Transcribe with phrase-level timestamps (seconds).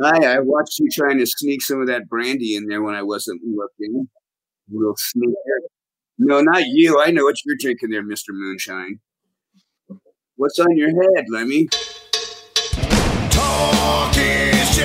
[0.00, 3.02] Hi, I watched you trying to sneak some of that brandy in there when I
[3.02, 4.08] wasn't looking.
[4.72, 5.34] Real sneaker.
[6.18, 6.98] No, not you.
[6.98, 8.30] I know what you're drinking there, Mr.
[8.30, 9.00] Moonshine.
[10.36, 11.68] What's on your head, Lemmy?
[13.28, 14.76] Talk is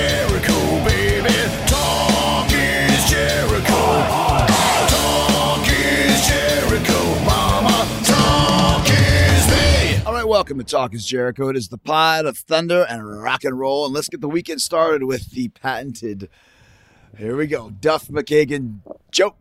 [10.38, 11.48] welcome to Talk is Jericho.
[11.48, 13.86] It is the pod of thunder and rock and roll.
[13.86, 16.28] And let's get the weekend started with the patented,
[17.16, 18.78] here we go, Duff McKagan
[19.10, 19.36] joke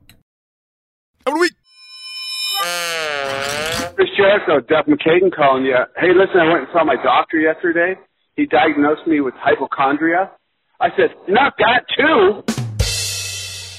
[1.28, 1.54] of the week.
[3.94, 5.76] Chris Jericho, Duff McKagan calling you.
[5.98, 7.94] Hey, listen, I went and saw my doctor yesterday.
[8.36, 10.32] He diagnosed me with hypochondria.
[10.80, 12.44] I said, not that too.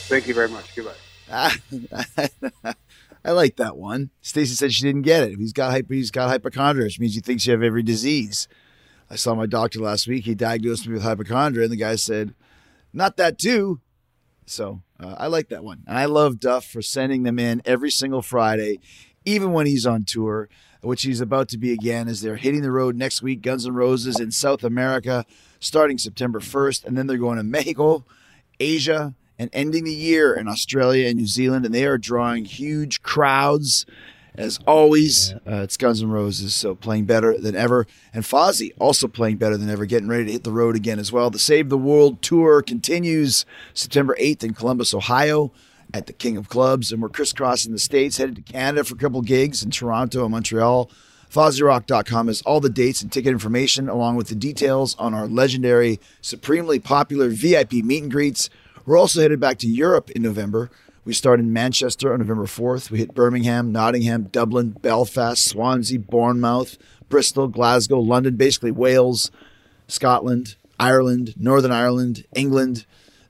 [0.09, 0.73] Thank you very much.
[0.77, 0.95] Goodbye.
[3.29, 4.09] I like that one.
[4.23, 5.39] Stacy said she didn't get it.
[5.39, 8.49] He's got hyper, he's got hypochondria, which means he thinks you have every disease.
[9.11, 10.25] I saw my doctor last week.
[10.25, 12.35] He diagnosed me with hypochondria, and the guy said,
[12.91, 13.83] "Not that too."
[14.47, 17.91] So uh, I like that one, and I love Duff for sending them in every
[17.91, 18.81] single Friday,
[19.27, 20.49] even when he's on tour,
[20.81, 22.09] which he's about to be again.
[22.09, 25.27] As they're hitting the road next week, Guns N' Roses in South America,
[25.61, 28.07] starting September first, and then they're going to Mexico,
[28.59, 33.03] Asia, and ending the year in Australia and New Zealand, and they are drawing huge
[33.03, 33.87] crowds.
[34.35, 37.89] As always, uh, it's Guns N' Roses, so playing better than ever.
[38.15, 41.11] And Fozzy also playing better than ever, getting ready to hit the road again as
[41.11, 41.29] well.
[41.29, 43.45] The Save the World Tour continues
[43.75, 45.51] September 8th in Columbus, Ohio
[45.93, 46.93] at the King of Clubs.
[46.93, 50.31] And we're crisscrossing the States, headed to Canada for a couple gigs in Toronto and
[50.31, 50.89] Montreal.
[51.33, 56.01] FozzyRock.com has all the dates and ticket information, along with the details on our legendary,
[56.21, 58.49] supremely popular VIP meet and greets.
[58.89, 60.71] We're also headed back to Europe in November.
[61.05, 62.91] We start in Manchester on November 4th.
[62.91, 66.79] We hit Birmingham, Nottingham, Dublin, Belfast, Swansea, Bournemouth,
[67.11, 69.31] Bristol, Glasgow, London, basically Wales,
[69.89, 72.87] Scotland, Ireland, Northern Ireland, England.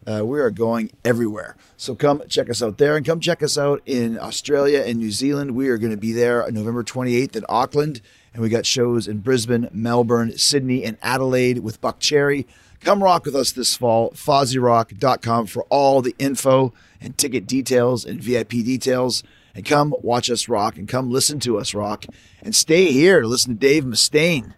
[0.07, 1.57] Uh, we are going everywhere.
[1.77, 5.11] So come check us out there and come check us out in Australia and New
[5.11, 5.57] Zealand.
[5.57, 8.01] We are going to be there on November 28th in Auckland.
[8.33, 12.47] And we got shows in Brisbane, Melbourne, Sydney, and Adelaide with Buckcherry.
[12.81, 14.11] Come rock with us this fall.
[14.11, 19.23] FozzyRock.com for all the info and ticket details and VIP details.
[19.55, 22.05] And come watch us rock and come listen to us rock.
[22.43, 24.55] And stay here to listen to Dave Mustaine,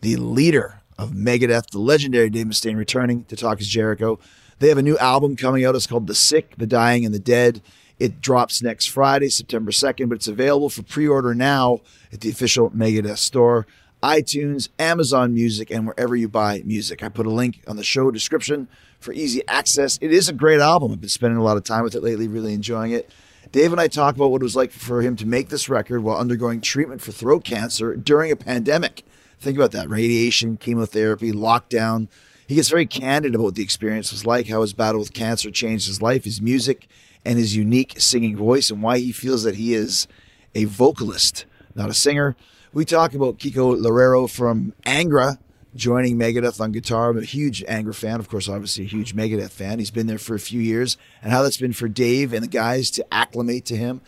[0.00, 4.18] the leader of Megadeth, the legendary Dave Mustaine, returning to Talk is Jericho.
[4.60, 5.74] They have a new album coming out.
[5.74, 7.60] It's called The Sick, The Dying, and the Dead.
[7.98, 11.80] It drops next Friday, September 2nd, but it's available for pre order now
[12.12, 13.66] at the official Megadeth store,
[14.04, 17.02] iTunes, Amazon Music, and wherever you buy music.
[17.02, 18.68] I put a link on the show description
[19.00, 19.98] for easy access.
[20.02, 20.92] It is a great album.
[20.92, 23.10] I've been spending a lot of time with it lately, really enjoying it.
[23.50, 26.02] Dave and I talk about what it was like for him to make this record
[26.02, 29.04] while undergoing treatment for throat cancer during a pandemic.
[29.38, 32.08] Think about that radiation, chemotherapy, lockdown.
[32.46, 35.50] He gets very candid about what the experience was like, how his battle with cancer
[35.50, 36.88] changed his life, his music,
[37.24, 40.06] and his unique singing voice, and why he feels that he is
[40.54, 42.36] a vocalist, not a singer.
[42.74, 45.38] We talk about Kiko Loureiro from Angra
[45.76, 47.10] joining Megadeth on guitar.
[47.10, 49.78] I'm a huge Angra fan, of course, obviously a huge Megadeth fan.
[49.78, 52.48] He's been there for a few years, and how that's been for Dave and the
[52.48, 54.00] guys to acclimate to him.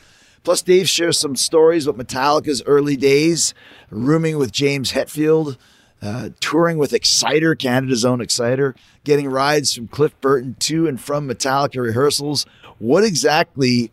[0.42, 3.54] Plus, Dave shares some stories about Metallica's early days,
[3.88, 5.58] rooming with James Hetfield,
[6.02, 8.74] uh, touring with Exciter, Canada's own Exciter,
[9.04, 12.46] getting rides from Cliff Burton to and from Metallica rehearsals.
[12.80, 13.92] What exactly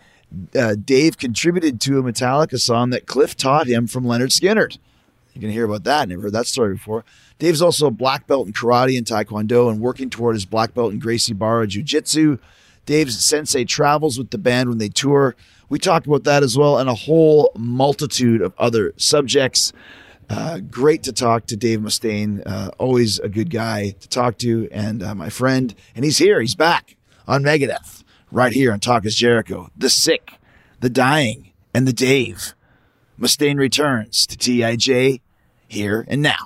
[0.56, 4.78] uh, Dave contributed to a Metallica song that Cliff taught him from Lynyrd Skynyrd?
[5.34, 6.10] You can hear about that.
[6.10, 7.04] Never heard that story before.
[7.40, 10.94] Dave's also a black belt in karate and taekwondo and working toward his black belt
[10.94, 12.38] in Gracie Barra Jiu Jitsu.
[12.86, 15.36] Dave's sensei travels with the band when they tour.
[15.70, 19.74] We talked about that as well and a whole multitude of other subjects.
[20.30, 22.44] Uh, great to talk to Dave Mustaine.
[22.46, 25.76] Uh, always a good guy to talk to, and uh, my friend.
[25.96, 26.40] And he's here.
[26.42, 26.96] He's back
[27.28, 28.03] on Megadeth,
[28.34, 29.70] right here on Talk is Jericho.
[29.78, 30.40] The sick,
[30.80, 32.56] the dying, and the Dave.
[33.20, 35.22] Mustaine returns to TIJ
[35.68, 36.40] here and now.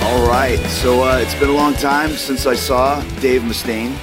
[0.00, 0.58] All right.
[0.68, 3.96] So uh, it's been a long time since I saw Dave Mustaine.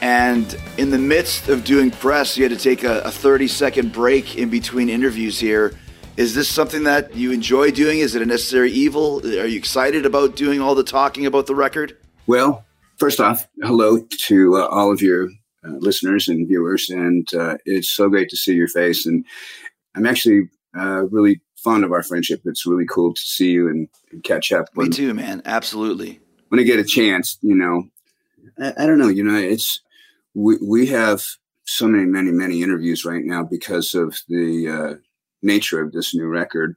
[0.00, 3.92] And in the midst of doing press, you had to take a, a 30 second
[3.92, 5.72] break in between interviews here.
[6.16, 8.00] Is this something that you enjoy doing?
[8.00, 9.24] Is it a necessary evil?
[9.24, 11.96] Are you excited about doing all the talking about the record?
[12.26, 12.66] Well,
[12.98, 15.30] first off, hello to uh, all of your
[15.64, 19.06] uh, listeners and viewers, and uh, it's so great to see your face.
[19.06, 19.24] And
[19.94, 22.42] I'm actually uh, really fond of our friendship.
[22.44, 24.66] It's really cool to see you and, and catch up.
[24.74, 25.40] With Me too, man.
[25.46, 26.20] Absolutely.
[26.48, 27.88] When I get a chance, you know,
[28.58, 29.08] I, I don't know.
[29.08, 29.80] You know, it's
[30.34, 31.24] we we have
[31.64, 34.94] so many, many, many interviews right now because of the uh,
[35.42, 36.76] nature of this new record.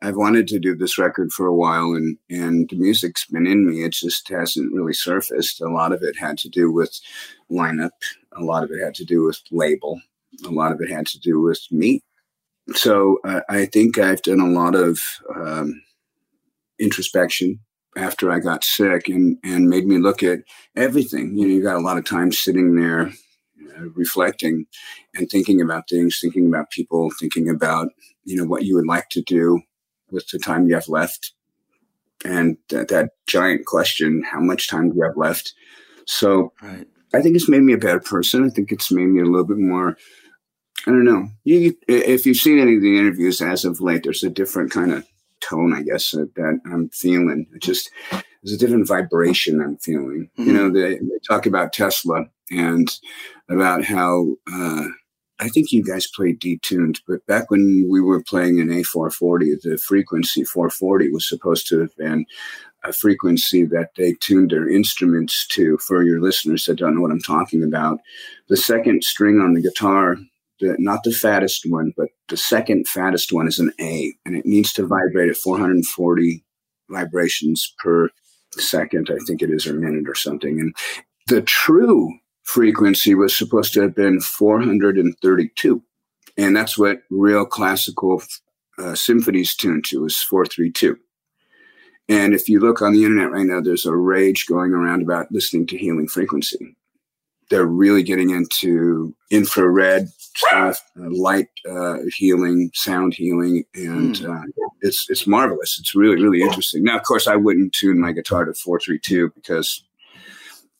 [0.00, 3.66] I've wanted to do this record for a while, and and the music's been in
[3.68, 3.82] me.
[3.82, 5.60] It just hasn't really surfaced.
[5.60, 6.98] A lot of it had to do with
[7.50, 7.90] lineup.
[8.36, 10.00] A lot of it had to do with label.
[10.46, 12.02] A lot of it had to do with me.
[12.74, 15.00] So uh, I think I've done a lot of
[15.34, 15.82] um,
[16.78, 17.58] introspection
[17.96, 20.40] after I got sick, and and made me look at
[20.76, 21.36] everything.
[21.36, 23.10] You know, you got a lot of time sitting there.
[23.78, 24.66] Uh, reflecting
[25.14, 27.88] and thinking about things, thinking about people, thinking about
[28.24, 29.60] you know what you would like to do
[30.10, 31.32] with the time you have left,
[32.24, 35.54] and that, that giant question: how much time do you have left?
[36.06, 36.86] So Right.
[37.14, 38.44] I think it's made me a better person.
[38.44, 39.96] I think it's made me a little bit more.
[40.86, 41.28] I don't know.
[41.44, 44.92] You, if you've seen any of the interviews as of late, there's a different kind
[44.92, 45.06] of
[45.40, 47.46] tone, I guess, that, that I'm feeling.
[47.54, 47.90] It just
[48.48, 50.30] there's a different vibration I'm feeling.
[50.36, 52.88] You know, they, they talk about Tesla and
[53.50, 54.86] about how uh,
[55.38, 59.78] I think you guys played detuned, but back when we were playing in A440, the
[59.78, 62.24] frequency 440 was supposed to have been
[62.84, 65.76] a frequency that they tuned their instruments to.
[65.78, 68.00] For your listeners that don't know what I'm talking about,
[68.48, 70.16] the second string on the guitar,
[70.60, 74.46] the, not the fattest one, but the second fattest one is an A, and it
[74.46, 76.42] needs to vibrate at 440
[76.88, 78.08] vibrations per
[78.60, 80.60] second, I think it is, or minute or something.
[80.60, 80.74] And
[81.26, 82.12] the true
[82.42, 85.82] frequency was supposed to have been 432.
[86.36, 88.22] And that's what real classical
[88.78, 90.98] uh, symphonies tune to is 432.
[92.08, 95.30] And if you look on the internet right now, there's a rage going around about
[95.30, 96.74] listening to healing frequency.
[97.50, 100.08] They're really getting into infrared
[100.52, 104.42] uh, light uh, healing, sound healing, and uh,
[104.82, 105.78] it's it's marvelous.
[105.78, 106.84] It's really really interesting.
[106.84, 109.84] Now, of course, I wouldn't tune my guitar to four three two because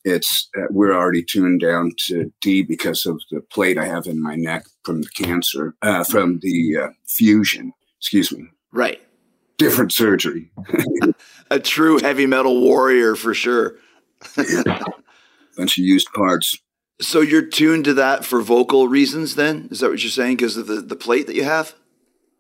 [0.05, 4.23] it's uh, we're already tuned down to D because of the plate I have in
[4.23, 7.73] my neck from the cancer, uh, from the uh, fusion.
[7.99, 9.03] Excuse me, Right.
[9.59, 10.51] different surgery.
[11.51, 13.75] A true heavy metal warrior for sure.
[15.57, 16.57] bunch of used parts.
[17.01, 19.69] So you're tuned to that for vocal reasons then?
[19.71, 20.37] Is that what you're saying?
[20.37, 21.75] Because of the, the plate that you have?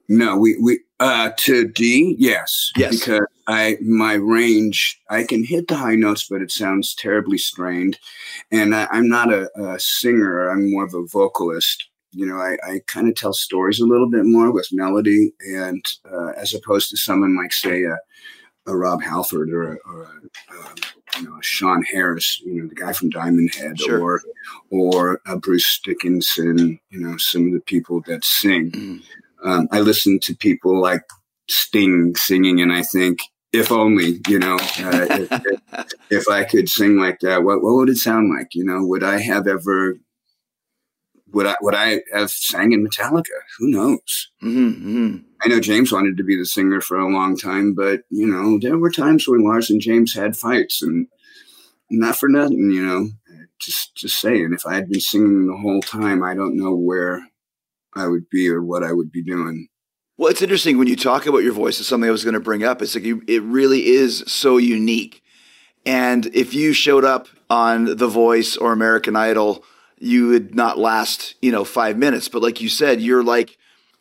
[0.08, 2.72] No, we we uh to D, yes.
[2.76, 2.98] Yes.
[2.98, 7.98] Because I my range I can hit the high notes, but it sounds terribly strained.
[8.50, 11.88] And I, I'm not a, a singer, I'm more of a vocalist.
[12.12, 15.84] You know, I, I kind of tell stories a little bit more with melody and
[16.10, 17.98] uh, as opposed to someone like say a,
[18.68, 20.74] a Rob Halford or a, or a uh,
[21.18, 24.00] you know, a Sean Harris, you know, the guy from Diamond Head, Sure.
[24.00, 24.22] or
[24.70, 29.02] or a Bruce Dickinson, you know, some of the people that sing Mm.
[29.42, 31.02] um, I listen to people like
[31.50, 33.20] Sting singing, and I think,
[33.52, 37.74] if only, you know, uh, if, if, if I could sing like that, what what
[37.76, 38.54] would it sound like?
[38.54, 39.96] You know, would I have ever?
[41.32, 43.36] Would I would I have sang in Metallica?
[43.58, 44.30] Who knows?
[44.42, 45.16] Mm-hmm.
[45.42, 48.58] I know James wanted to be the singer for a long time, but you know,
[48.60, 51.06] there were times when Lars and James had fights, and
[51.90, 53.10] not for nothing, you know.
[53.60, 57.22] Just just saying, if I had been singing the whole time, I don't know where
[57.94, 59.68] I would be or what I would be doing.
[60.16, 61.78] Well, it's interesting when you talk about your voice.
[61.78, 62.82] It's something I was going to bring up.
[62.82, 65.22] It's like you, it really is so unique.
[65.86, 69.64] And if you showed up on The Voice or American Idol,
[69.98, 72.28] you would not last, you know, five minutes.
[72.28, 73.57] But like you said, you're like,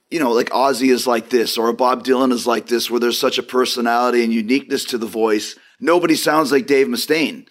[0.09, 2.99] you know, like Ozzy is like this, or a Bob Dylan is like this, where
[2.99, 5.55] there's such a personality and uniqueness to the voice.
[5.79, 7.47] Nobody sounds like Dave Mustaine.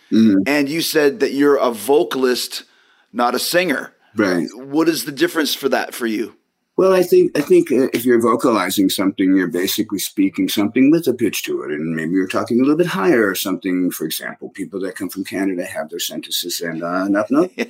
[0.47, 2.65] And you said that you're a vocalist,
[3.13, 3.95] not a singer.
[4.17, 4.49] Right.
[4.55, 6.37] What is the difference for that for you?
[6.77, 11.07] Well, I think I think uh, if you're vocalizing something, you're basically speaking something with
[11.07, 13.91] a pitch to it, and maybe you're talking a little bit higher or something.
[13.91, 17.53] For example, people that come from Canada have their sentences and uh, an up note.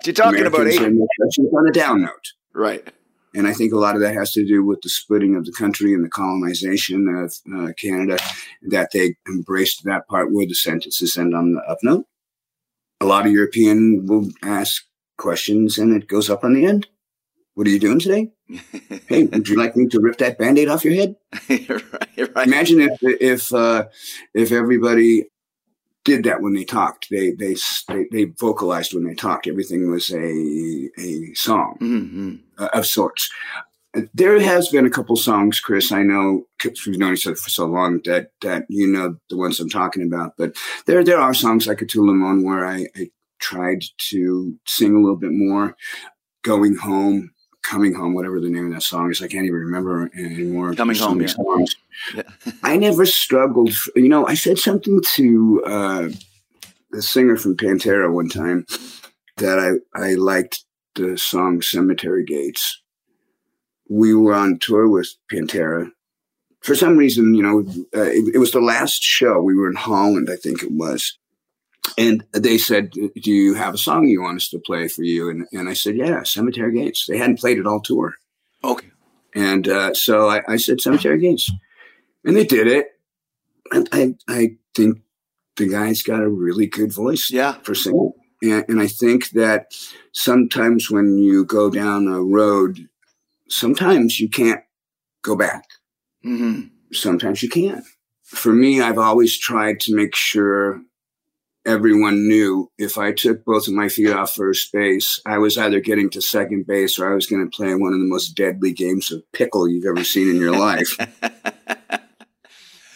[0.00, 0.62] What you talking about?
[0.62, 1.42] Americans eh?
[1.42, 2.32] and on a down note.
[2.54, 2.90] Right.
[3.34, 5.52] And I think a lot of that has to do with the splitting of the
[5.52, 8.18] country and the colonization of uh, Canada,
[8.62, 12.06] that they embraced that part where the sentences end on the up note.
[13.00, 14.82] A lot of European will ask
[15.16, 16.88] questions and it goes up on the end.
[17.54, 18.32] What are you doing today?
[19.06, 21.16] Hey, would you like me to rip that band-aid off your head?
[21.48, 22.34] right.
[22.34, 22.46] Right.
[22.46, 23.86] Imagine if if uh,
[24.34, 25.24] if everybody
[26.04, 27.08] did that when they talked.
[27.10, 27.56] They they
[27.88, 29.46] they, they vocalized when they talked.
[29.46, 33.30] Everything was a a song hmm uh, of sorts.
[34.14, 35.90] There has been a couple songs, Chris.
[35.90, 39.36] I know 'cause we've known each other for so long that that you know the
[39.36, 40.34] ones I'm talking about.
[40.38, 44.54] But there there are songs like "À Tout le Monde" where I, I tried to
[44.66, 45.76] sing a little bit more.
[46.42, 47.30] Going home,
[47.62, 50.74] coming home, whatever the name of that song is, I can't even remember anymore.
[50.74, 51.26] Coming There's Home, yeah.
[51.28, 51.76] songs.
[52.14, 52.22] Yeah.
[52.62, 53.74] I never struggled.
[53.94, 56.08] You know, I said something to uh,
[56.90, 58.66] the singer from Pantera one time
[59.36, 60.64] that I, I liked
[60.94, 62.82] the song Cemetery Gates.
[63.88, 65.90] We were on tour with Pantera.
[66.62, 67.60] For some reason, you know,
[67.96, 69.40] uh, it, it was the last show.
[69.40, 71.18] We were in Holland, I think it was.
[71.98, 75.28] And they said, Do you have a song you want us to play for you?
[75.30, 77.06] And, and I said, Yeah, Cemetery Gates.
[77.06, 78.14] They hadn't played it all tour.
[78.64, 78.88] Okay.
[79.34, 81.50] And uh, so I, I said Cemetery Gates,
[82.24, 82.88] and they did it.
[83.72, 84.98] And I, I think
[85.56, 87.54] the guy's got a really good voice Yeah.
[87.62, 88.12] for singing.
[88.42, 89.66] And, and I think that
[90.12, 92.88] sometimes when you go down a road,
[93.48, 94.62] sometimes you can't
[95.22, 95.64] go back.
[96.22, 97.84] hmm Sometimes you can.
[98.24, 100.82] For me, I've always tried to make sure
[101.66, 105.80] everyone knew if I took both of my feet off first base, I was either
[105.80, 108.72] getting to second base or I was going to play one of the most deadly
[108.72, 110.96] games of pickle you've ever seen in your life.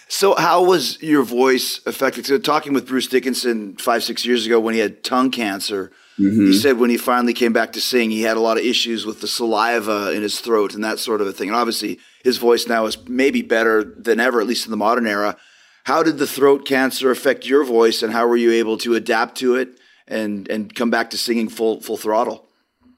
[0.06, 2.24] So, how was your voice affected?
[2.26, 5.90] So, talking with Bruce Dickinson five, six years ago when he had tongue cancer,
[6.20, 6.46] Mhm.
[6.46, 9.04] he said when he finally came back to sing, he had a lot of issues
[9.04, 11.48] with the saliva in his throat and that sort of a thing.
[11.48, 15.08] And obviously, his voice now is maybe better than ever, at least in the modern
[15.08, 15.36] era.
[15.84, 19.36] How did the throat cancer affect your voice, and how were you able to adapt
[19.38, 22.48] to it and and come back to singing full full throttle?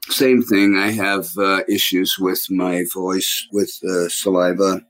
[0.09, 0.77] Same thing.
[0.77, 4.81] I have uh, issues with my voice, with uh, saliva.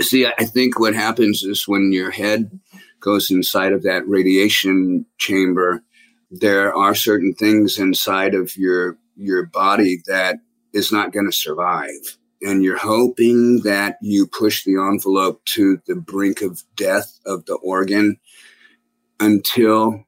[0.00, 2.58] See, I think what happens is when your head
[2.98, 5.84] goes inside of that radiation chamber,
[6.32, 10.38] there are certain things inside of your your body that
[10.72, 12.18] is not going to survive.
[12.44, 17.54] And you're hoping that you push the envelope to the brink of death of the
[17.54, 18.18] organ
[19.18, 20.04] until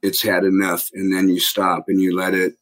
[0.00, 0.88] it's had enough.
[0.94, 2.54] And then you stop and you let it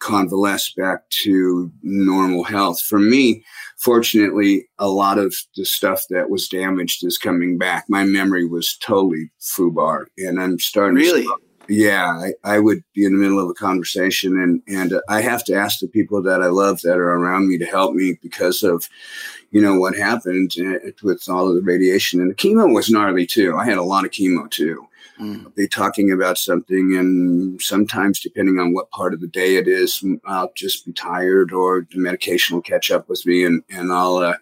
[0.00, 2.80] convalesce back to normal health.
[2.80, 3.44] For me,
[3.76, 7.84] fortunately, a lot of the stuff that was damaged is coming back.
[7.88, 10.96] My memory was totally foobar, and I'm starting.
[10.96, 11.26] to Really?
[11.70, 12.06] Yeah,
[12.44, 15.44] I, I would be in the middle of a conversation, and and uh, I have
[15.44, 18.62] to ask the people that I love that are around me to help me because
[18.62, 18.88] of,
[19.52, 23.26] you know, what happened uh, with all of the radiation and the chemo was gnarly
[23.26, 23.56] too.
[23.56, 24.86] I had a lot of chemo too
[25.20, 25.54] Mm.
[25.54, 30.02] be talking about something and sometimes depending on what part of the day it is
[30.24, 34.16] i'll just be tired or the medication will catch up with me and, and i'll
[34.16, 34.36] uh,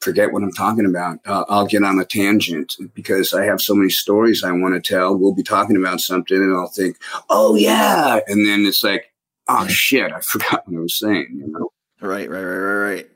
[0.00, 3.74] forget what i'm talking about uh, i'll get on a tangent because i have so
[3.74, 6.96] many stories i want to tell we'll be talking about something and i'll think
[7.28, 9.12] oh yeah and then it's like
[9.48, 11.68] oh shit i forgot what i was saying you know
[12.02, 13.10] Right, right, right, right, right.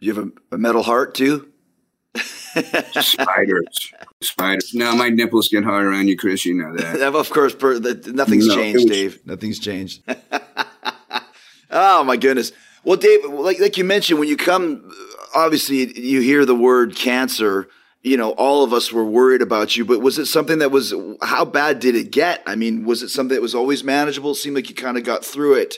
[0.00, 1.52] You have a, a metal heart too.
[3.00, 3.92] spiders
[4.22, 7.78] spiders now my nipples get harder on you chris you know that of course, per,
[7.78, 9.20] that, nothing's No, changed, was- Dave.
[9.26, 10.02] Nothing's changed.
[11.70, 12.52] oh my goodness.
[12.84, 14.90] Well, Dave, like like you mentioned, when you come,
[15.36, 17.68] obviously you hear the word cancer.
[18.02, 19.84] You know, all of us were worried about you.
[19.84, 20.94] But was it something that was?
[21.22, 22.42] How bad did it get?
[22.46, 24.32] I mean, was it something that was always manageable?
[24.32, 25.76] It seemed like you kind of got through it.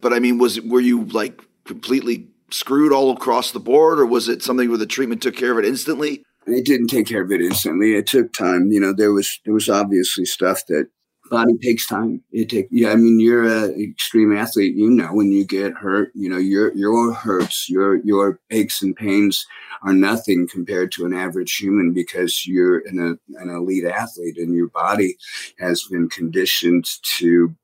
[0.00, 0.60] But I mean, was?
[0.60, 4.86] Were you like completely screwed all across the board, or was it something where the
[4.86, 6.22] treatment took care of it instantly?
[6.50, 7.94] it didn't take care of it instantly.
[7.94, 8.70] It took time.
[8.70, 10.88] You know, there was there was obviously stuff that
[11.28, 12.22] body takes time.
[12.32, 12.90] It take yeah.
[12.90, 14.74] I mean, you're an extreme athlete.
[14.74, 18.96] You know, when you get hurt, you know your your hurts, your your aches and
[18.96, 19.46] pains
[19.82, 24.54] are nothing compared to an average human because you're an, a, an elite athlete and
[24.54, 25.16] your body
[25.58, 26.86] has been conditioned
[27.18, 27.54] to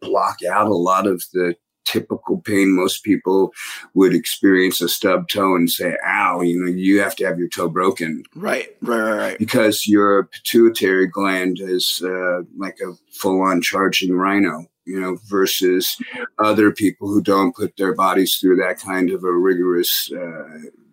[0.00, 1.54] block out a lot of the
[1.86, 3.52] typical pain most people
[3.94, 7.48] would experience a stub toe and say ow you know you have to have your
[7.48, 9.38] toe broken Right, right, right, right.
[9.38, 15.96] because your pituitary gland is uh, like a full-on charging rhino you know, versus
[16.38, 20.44] other people who don't put their bodies through that kind of a rigorous uh,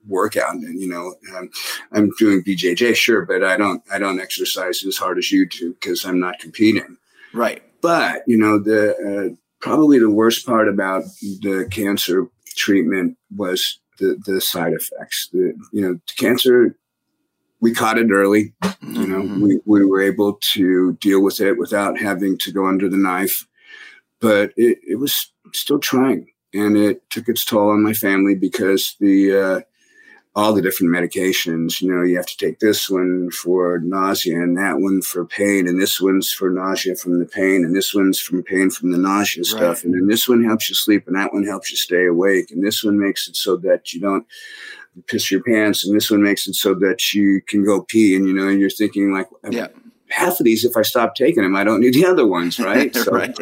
[0.07, 0.55] workout.
[0.55, 1.49] And you know, um,
[1.91, 5.73] I'm doing BJJ, sure, but I don't I don't exercise as hard as you do
[5.73, 6.97] because I'm not competing.
[7.33, 7.61] Right.
[7.81, 11.03] But you know, the uh, probably the worst part about
[11.41, 15.29] the cancer treatment was the the side effects.
[15.31, 16.77] The you know, cancer
[17.61, 18.53] we caught it early.
[18.81, 19.41] You know, Mhm.
[19.41, 23.47] we, we were able to deal with it without having to go under the knife.
[24.19, 26.27] But it, it was still trying.
[26.53, 29.15] And it took its toll on my family because the
[29.45, 29.59] uh,
[30.35, 34.57] all the different medications, you know, you have to take this one for nausea and
[34.57, 38.19] that one for pain, and this one's for nausea from the pain, and this one's
[38.19, 41.33] from pain from the nausea stuff, and then this one helps you sleep, and that
[41.33, 44.25] one helps you stay awake, and this one makes it so that you don't
[45.07, 48.27] piss your pants, and this one makes it so that you can go pee, and
[48.27, 49.67] you know, and you're thinking like, Yeah.
[50.09, 52.95] half of these, if I stop taking them, I don't need the other ones, right?
[52.95, 53.37] So right.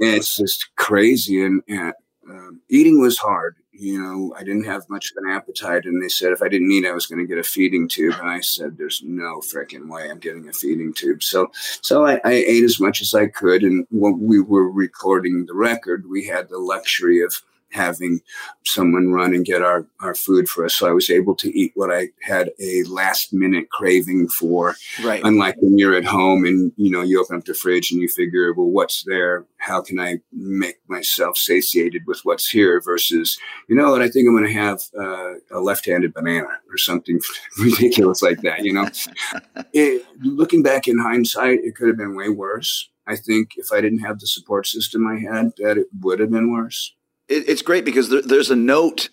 [0.00, 1.92] it's just crazy, and, and
[2.28, 3.54] um, eating was hard.
[3.76, 6.70] You know, I didn't have much of an appetite, and they said if I didn't
[6.70, 9.88] eat, I was going to get a feeding tube, and I said, "There's no freaking
[9.88, 11.50] way I'm getting a feeding tube." So,
[11.80, 15.54] so I, I ate as much as I could, and when we were recording the
[15.54, 17.34] record, we had the luxury of
[17.74, 18.20] having
[18.64, 20.76] someone run and get our, our food for us.
[20.76, 25.22] So I was able to eat what I had a last minute craving for Right.
[25.24, 28.08] unlike when you're at home and you know you open up the fridge and you
[28.08, 33.38] figure well what's there how can i make myself satiated with what's here versus
[33.68, 37.20] you know what i think i'm going to have uh, a left-handed banana or something
[37.58, 38.88] ridiculous like that you know
[39.72, 43.80] it, looking back in hindsight it could have been way worse i think if i
[43.80, 46.94] didn't have the support system i had that it would have been worse
[47.28, 49.08] it, it's great because there, there's a note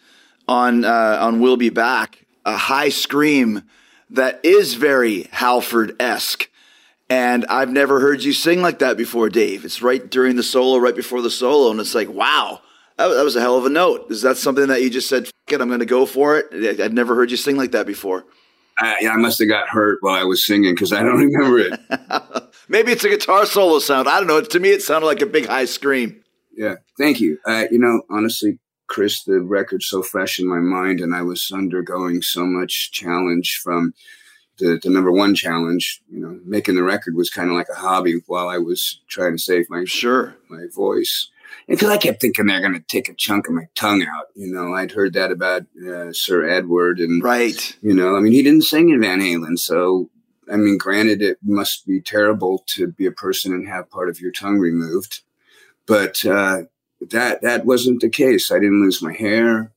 [0.48, 3.64] on uh, on "We'll Be Back," a high scream
[4.10, 6.50] that is very Halford esque,
[7.10, 9.64] and I've never heard you sing like that before, Dave.
[9.66, 12.60] It's right during the solo, right before the solo, and it's like, wow,
[12.98, 14.12] that, was- that was a hell of a note.
[14.12, 15.24] Is that something that you just said?
[15.26, 16.80] F- it, I'm going to go for it.
[16.80, 18.26] I- I'd never heard you sing like that before.
[18.80, 21.80] I, I must have got hurt while i was singing because i don't remember it
[22.70, 24.08] Maybe it's a guitar solo sound.
[24.08, 24.40] I don't know.
[24.42, 26.21] To me, it sounded like a big high scream.
[26.62, 27.40] Yeah, thank you.
[27.44, 31.52] Uh, you know, honestly, Chris, the record's so fresh in my mind, and I was
[31.52, 33.96] undergoing so much challenge from
[34.60, 36.04] the, the number one challenge.
[36.08, 39.32] You know, making the record was kind of like a hobby while I was trying
[39.38, 40.36] to save my Sure.
[40.50, 41.32] my voice.
[41.68, 44.28] Because I kept thinking they're going to take a chunk of my tongue out.
[44.36, 47.76] You know, I'd heard that about uh, Sir Edward, and Right.
[47.82, 50.12] you know, I mean, he didn't sing in Van Halen, so
[50.52, 54.22] I mean, granted, it must be terrible to be a person and have part of
[54.22, 55.22] your tongue removed,
[55.88, 56.64] but uh,
[57.10, 58.52] that that wasn't the case.
[58.52, 59.72] I didn't lose my hair,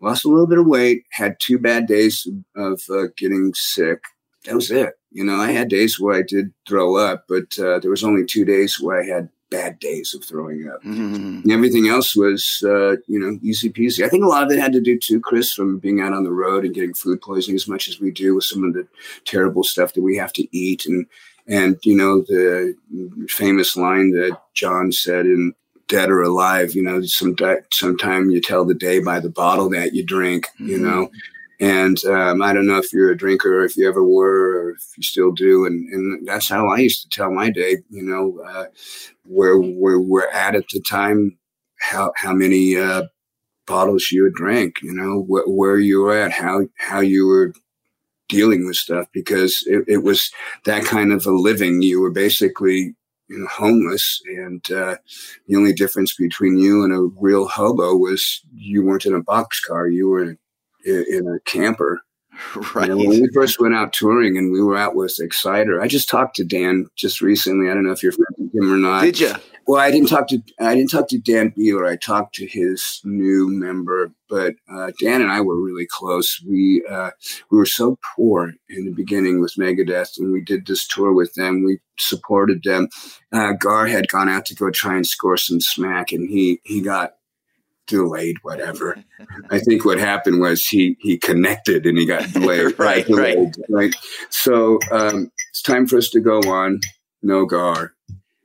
[0.00, 2.26] lost a little bit of weight, had two bad days
[2.56, 4.02] of uh, getting sick.
[4.44, 4.94] That was it.
[5.10, 8.24] You know, I had days where I did throw up, but uh, there was only
[8.24, 10.82] two days where I had bad days of throwing up.
[10.82, 11.42] Mhm.
[11.44, 14.02] And everything else was, uh, you know, easy peasy.
[14.02, 16.24] I think a lot of it had to do too, Chris, from being out on
[16.24, 18.88] the road and getting food poisoning as much as we do with some of the
[19.26, 20.86] terrible stuff that we have to eat.
[20.86, 21.06] And,
[21.46, 22.74] and, you know, the
[23.28, 25.54] famous line that John said in
[25.88, 27.36] Dead or Alive, you know, some,
[27.72, 30.82] sometime you tell the day by the bottle that you drink, you Mhm.
[30.82, 31.10] know.
[31.60, 34.70] And um, I don't know if you're a drinker or if you ever were or
[34.70, 35.64] if you still do.
[35.64, 38.66] And, and that's how I used to tell my day, you know, uh,
[39.24, 41.38] where, where we're at at the time,
[41.78, 43.04] how, how many uh,
[43.66, 47.52] bottles you had drank, you know, wh- where you were at, how, how you were
[48.32, 50.32] dealing with stuff because it, it was
[50.64, 51.82] that kind of a living.
[51.82, 52.96] You were basically
[53.28, 54.20] you know, homeless.
[54.26, 54.96] And uh,
[55.46, 59.92] the only difference between you and a real hobo was you weren't in a boxcar,
[59.92, 60.38] you were in,
[60.84, 62.00] in a camper.
[62.74, 62.88] Right.
[62.88, 65.86] You know, when we first went out touring and we were out with Exciter, I
[65.86, 67.70] just talked to Dan just recently.
[67.70, 69.02] I don't know if you're friends with him or not.
[69.02, 69.34] Did you?
[69.66, 71.88] Well, I didn't talk to I didn't talk to Dan Beehler.
[71.88, 76.42] I talked to his new member, but uh, Dan and I were really close.
[76.48, 77.10] We uh,
[77.50, 81.34] we were so poor in the beginning with Megadeth, and we did this tour with
[81.34, 81.64] them.
[81.64, 82.88] We supported them.
[83.32, 86.80] Uh, Gar had gone out to go try and score some smack, and he he
[86.80, 87.14] got
[87.86, 88.36] delayed.
[88.42, 89.02] Whatever.
[89.50, 92.78] I think what happened was he he connected and he got delayed.
[92.78, 93.94] Right, delayed, right.
[94.30, 96.80] So um, it's time for us to go on.
[97.22, 97.92] No Gar.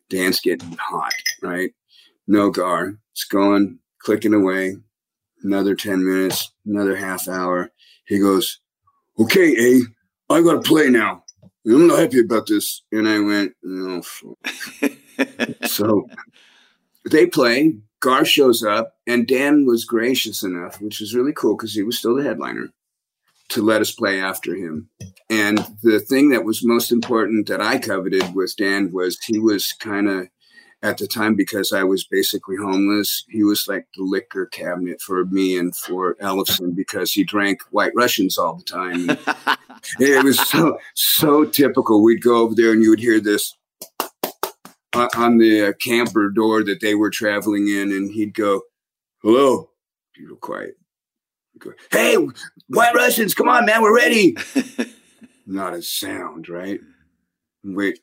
[0.10, 1.72] Dan's getting hot, right?
[2.28, 2.98] No Gar.
[3.12, 4.78] It's going, clicking away.
[5.44, 7.72] Another 10 minutes, another half hour.
[8.06, 8.60] He goes,
[9.20, 11.24] Okay, A, I got to play now.
[11.66, 12.84] I'm not happy about this.
[12.92, 14.38] And I went, oh, No.
[15.68, 16.08] so
[17.10, 17.78] they play.
[18.00, 21.98] Gar shows up, and Dan was gracious enough, which was really cool because he was
[21.98, 22.70] still the headliner,
[23.50, 24.90] to let us play after him.
[25.30, 29.74] And the thing that was most important that I coveted with Dan was he was
[29.74, 30.28] kind of
[30.84, 33.24] at the time because I was basically homeless.
[33.30, 37.94] He was like the liquor cabinet for me and for Ellefson because he drank White
[37.96, 39.10] Russians all the time.
[40.00, 42.04] it was so so typical.
[42.04, 43.56] We'd go over there and you would hear this
[44.94, 48.62] on the uh, camper door that they were traveling in, and he'd go,
[49.22, 49.70] "Hello,"
[50.16, 50.78] be real quiet.
[51.92, 52.16] "Hey,
[52.68, 54.36] White Russians, come on, man, we're ready."
[55.46, 56.80] Not a sound, right?
[57.64, 58.00] Wait.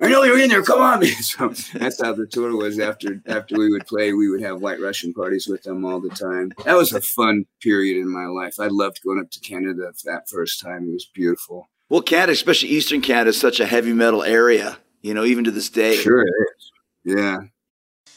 [0.00, 0.62] I know you're in there.
[0.62, 1.12] Come on, man.
[1.22, 2.78] So that's how the tour was.
[2.78, 6.10] After after we would play, we would have White Russian parties with them all the
[6.10, 6.52] time.
[6.64, 8.60] That was a fun period in my life.
[8.60, 10.88] I loved going up to Canada that first time.
[10.88, 11.68] It was beautiful.
[11.88, 14.78] Well, Canada, especially Eastern Canada, is such a heavy metal area.
[15.02, 15.96] You know, even to this day.
[15.96, 16.72] Sure it is.
[17.16, 17.38] Yeah.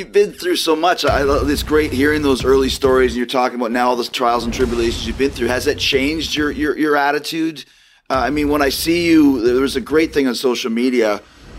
[0.00, 1.04] You've been through so much.
[1.04, 4.44] I it's great hearing those early stories, and you're talking about now all the trials
[4.44, 5.46] and tribulations you've been through.
[5.48, 7.64] Has that changed your your, your attitude?
[8.08, 11.16] Uh, I mean, when I see you, there was a great thing on social media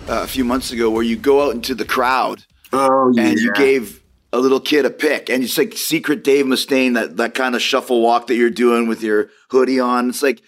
[0.09, 3.27] uh, a few months ago where you go out into the crowd Oh, yeah.
[3.27, 4.01] and you gave
[4.33, 7.61] a little kid a pick, and it's like secret Dave Mustaine, that that kind of
[7.61, 10.09] shuffle walk that you're doing with your hoodie on.
[10.09, 10.41] It's like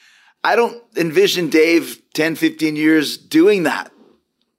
[0.43, 3.91] I don't envision Dave 10, 15 years doing that.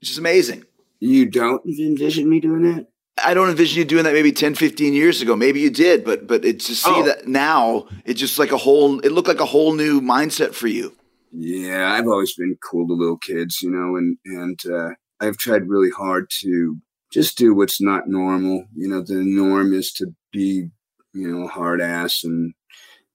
[0.01, 0.65] Which is amazing.
[1.01, 2.87] you don't envision me doing that?
[3.23, 5.37] I don't envision you doing that maybe 10, 15 years ago.
[5.37, 7.05] Maybe you did, but but it's to see Oh.
[7.05, 10.67] that now, it's just like a whole it looked like a whole new mindset for
[10.67, 10.97] you.
[11.33, 15.69] Yeah, I've always been cool to little kids, you know, and and uh, I've tried
[15.69, 16.77] really hard to
[17.13, 18.65] just do what's not normal.
[18.75, 20.69] You know, the norm is to be,
[21.13, 22.53] you know, hard ass and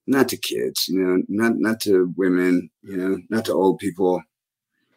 [0.06, 4.22] not to kids, you know, not not to women, you know, not to old people.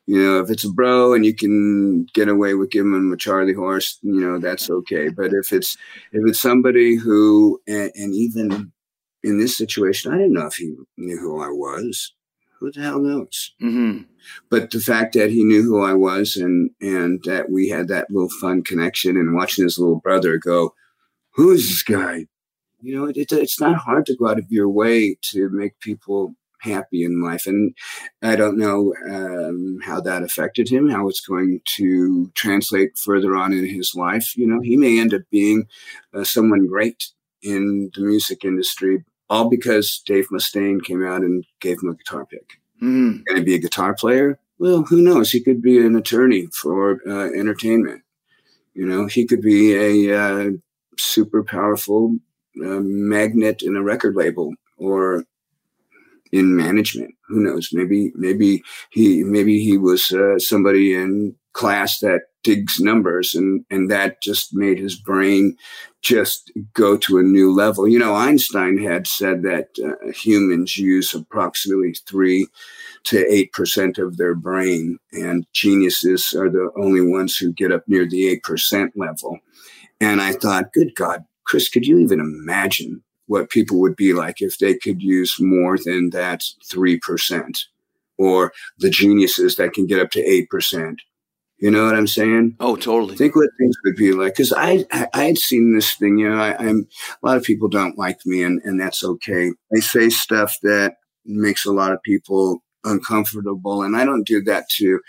[0.06, 3.18] You know, if it's a bro and you can get away with giving him a
[3.18, 5.08] Charlie horse, you know, that's okay.
[5.08, 5.78] But if it's
[6.12, 8.72] if it's somebody who and, and even
[9.24, 12.14] in this situation, I didn't know if he knew who I was.
[12.60, 13.54] Who the hell knows?
[13.62, 14.04] Mm-hmm.
[14.50, 18.10] but the fact that he knew who I was and and that we had that
[18.10, 20.74] little fun connection and watching his little brother go,
[21.32, 22.28] who is this guy?
[22.82, 26.36] You know, it, it's not hard to go out of your way to make people
[26.64, 27.76] happy in life, and
[28.22, 33.54] I don't know um, how that affected him, how it's going to translate further on
[33.54, 34.36] in his life.
[34.36, 35.68] You know, he may end up being
[36.14, 37.10] uh, someone great
[37.42, 42.26] in the music industry, all because Dave Mustaine came out and gave him a guitar
[42.26, 43.22] pick Mm-hmm.
[43.24, 44.40] going to be a guitar player?
[44.60, 45.32] Well, who knows?
[45.32, 48.04] He could be an attorney for uh, entertainment.
[48.74, 50.50] You know, he could be a uh,
[50.98, 52.18] super powerful
[52.62, 55.24] uh, magnet in a record label or
[56.34, 57.14] in management.
[57.30, 57.70] Who knows?
[57.72, 63.90] Maybe, maybe he, maybe he was uh, somebody in class that digs numbers, and and
[63.90, 65.56] that just made his brain
[66.02, 67.88] just go to a new level.
[67.88, 72.48] You know, Einstein had said that uh, humans use approximately three
[73.06, 77.84] to eight percent of their brain, and geniuses are the only ones who get up
[77.88, 79.40] near the eight percent level.
[80.02, 84.42] And I thought, good God, Chris, could you even imagine what people would be like
[84.42, 87.66] if they could use more than that three percent,
[88.18, 91.02] or the geniuses that can get up to eight percent?
[91.58, 92.58] You know what I'm saying?
[92.60, 93.16] Oh, totally.
[93.16, 96.18] think what things would be like because I, I I had seen this thing.
[96.18, 96.88] You know, I, I'm
[97.22, 99.52] a lot of people don't like me, and and that's okay.
[99.74, 104.70] I say stuff that makes a lot of people uncomfortable, and I don't do that
[104.78, 105.00] to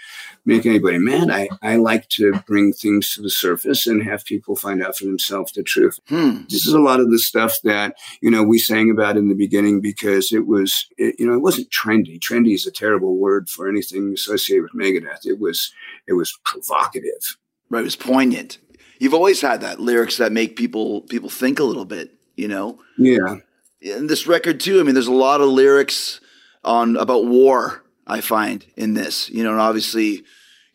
[0.45, 1.31] make anybody mad.
[1.31, 5.05] I I like to bring things to the surface and have people find out for
[5.05, 6.01] themselves the truth.
[6.09, 6.43] Hmm.
[6.49, 9.35] This is a lot of the stuff that you know we sang about in the
[9.35, 12.19] beginning because it was it, you know it wasn't trendy.
[12.19, 15.27] Trendy is a terrible word for anything associated with Megadeth.
[15.27, 15.73] It was
[16.07, 17.37] it was provocative.
[17.71, 18.59] Right, it was poignant.
[18.99, 22.13] You've always had that lyrics that make people people think a little bit.
[22.37, 23.37] You know, Yeah.
[23.81, 24.81] And this record too.
[24.81, 26.21] I mean, there's a lot of lyrics
[26.65, 27.83] on about war.
[28.07, 30.25] I find in this, you know, and obviously,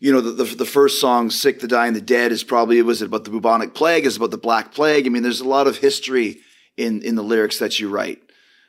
[0.00, 3.02] you know, the, the the first song, "Sick, the Dying, the Dead," is probably was
[3.02, 4.04] it about the bubonic plague?
[4.04, 5.06] Is about the Black Plague?
[5.06, 6.38] I mean, there's a lot of history
[6.76, 8.20] in in the lyrics that you write,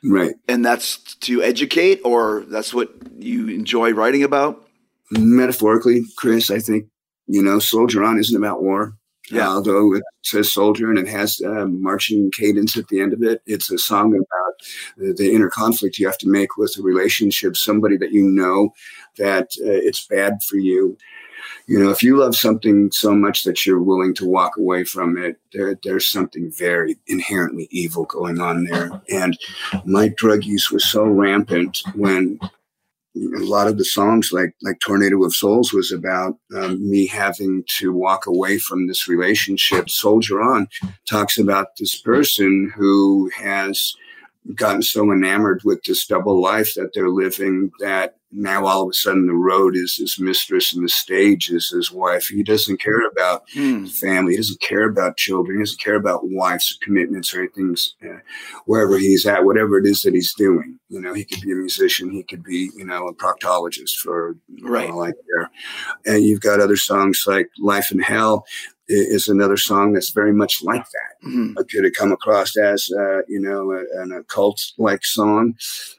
[0.04, 0.34] Right.
[0.46, 4.64] and that's to educate, or that's what you enjoy writing about.
[5.10, 6.86] Metaphorically, Chris, I think,
[7.26, 8.94] you know, Soldier On isn't about war.
[9.30, 9.48] Yeah.
[9.48, 13.40] Although it says soldier and it has uh, marching cadence at the end of it,
[13.46, 14.60] it's a song about
[14.96, 18.74] the, the inner conflict you have to make with a relationship, somebody that you know
[19.18, 20.96] that uh, it's bad for you.
[21.66, 25.16] You know, if you love something so much that you're willing to walk away from
[25.16, 29.00] it, there, there's something very inherently evil going on there.
[29.10, 29.38] And
[29.84, 32.38] my drug use was so rampant when
[33.14, 37.64] a lot of the songs like like tornado of souls was about um, me having
[37.78, 39.90] to walk away from this relationship.
[39.90, 40.68] Soldier on
[41.08, 43.94] talks about this person who has
[44.54, 48.92] gotten so enamored with this double life that they're living that now all of a
[48.94, 52.28] sudden the road is his mistress and the stage is his wife.
[52.28, 53.84] He doesn't care about Hmm.
[53.86, 54.32] family.
[54.32, 55.58] He doesn't care about children.
[55.58, 57.76] He doesn't care about wives commitments or anything.
[58.02, 58.18] Uh,
[58.66, 60.78] wherever he's at, whatever it is that he's doing.
[60.88, 62.10] You know, he could be a musician.
[62.10, 64.90] He could be, you know, a proctologist for Right.
[64.90, 65.50] all I care.
[66.06, 68.44] And you've got other songs like "Life in Hell."
[68.88, 71.26] Is another song that's very much like that.
[71.28, 71.56] Mhm.
[71.56, 75.54] uh, could it come across as uh, you know a, an occult like song.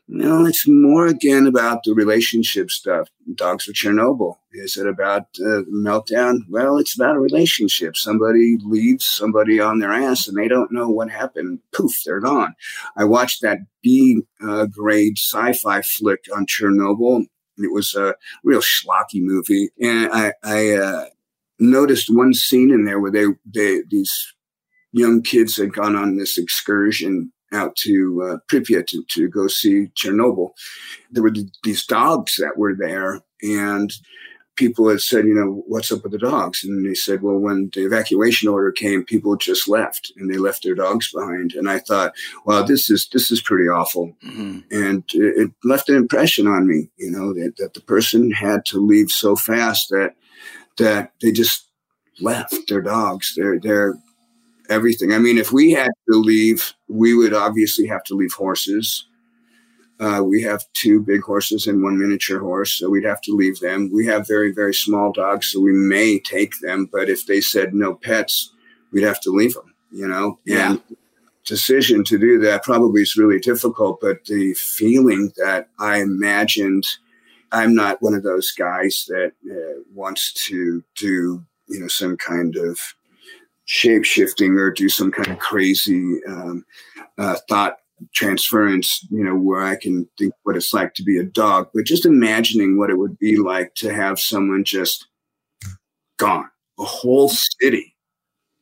[0.10, 3.08] No it's more again about the relationship stuff.
[3.36, 4.36] Dogs of chernobyl.
[4.52, 6.40] Is it about uh, meltdown?
[6.50, 7.96] Well it's about a relationship.
[7.96, 11.60] Somebody leaves somebody on their ass and they don't know what happened.
[11.74, 12.54] Poof they're gone.
[12.98, 17.26] I watched that b uh, grade sci-fi flick on chernobyl.
[17.58, 19.70] It was a real schlocky movie.
[19.80, 21.06] And i i uh,
[21.60, 24.34] noticed one scene in there where they they these
[24.92, 29.88] young kids had gone on this excursion out to uh, Pripyat to, to go see
[29.96, 30.50] Chernobyl.
[31.12, 33.92] There were th- these dogs that were there, and
[34.56, 36.64] people had said, you know, what's up with the dogs?
[36.64, 40.64] And they said, well, when the evacuation order came, people just left, and they left
[40.64, 41.54] their dogs behind.
[41.54, 42.14] And I thought,
[42.46, 44.64] well, this is this is pretty awful Mhm.
[44.72, 48.66] and it it left an impression on me you know that, that the person had
[48.66, 50.16] to leave so fast that
[50.78, 51.68] that they just
[52.20, 53.96] left their dogs their their
[54.70, 59.06] everything i mean if we had to leave we would obviously have to leave horses
[60.00, 63.60] uh, we have two big horses and one miniature horse, so we'd have to leave
[63.60, 63.90] them.
[63.94, 66.90] We have very, very small dogs, so we may take them.
[66.92, 68.52] But if they said no pets,
[68.92, 70.40] we'd have to leave them, you know?
[70.46, 70.72] Yeah.
[70.72, 70.82] And
[71.46, 76.86] decision to do that probably is really difficult, but the feeling that I imagined,
[77.54, 82.56] I'm not one of those guys that uh, wants to do, you know, some kind
[82.58, 82.80] of
[83.66, 86.66] shape shifting or do some kind of crazy um,
[87.18, 87.78] uh, thought
[88.14, 91.86] transference, you know, where I can think what it's like to be a dog, but
[91.86, 95.08] just imagining what it would be like to have someone just
[96.18, 97.96] gone, a whole city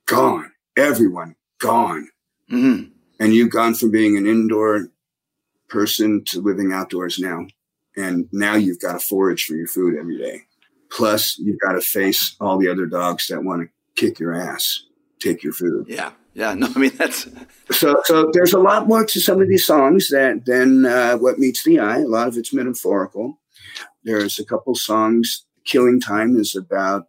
[0.06, 2.10] gone, everyone gone
[2.52, 2.92] Mhm.
[3.20, 4.90] and you've gone from being an indoor
[5.70, 7.48] person to living outdoors now.
[7.96, 10.44] And now you've got to forage for your food every day.
[10.92, 13.70] Plus, you've got to face all the other dogs that want to
[14.02, 14.84] kick your ass,
[15.20, 15.86] take your food.
[15.88, 16.12] Yeah.
[16.34, 16.54] Yeah.
[16.58, 17.28] No, I mean that's
[17.72, 21.40] So, so there's a lot more to some of these songs that than uh, what
[21.40, 22.00] meets the eye.
[22.00, 23.38] A lot of it's metaphorical.
[24.04, 25.46] There's a couple songs.
[25.66, 27.08] Killing Time is about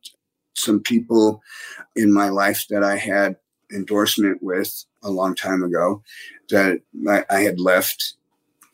[0.54, 1.42] some people
[1.96, 3.36] in my life that I had
[3.72, 6.02] endorsement with a long time ago
[6.50, 8.14] that I, I had left.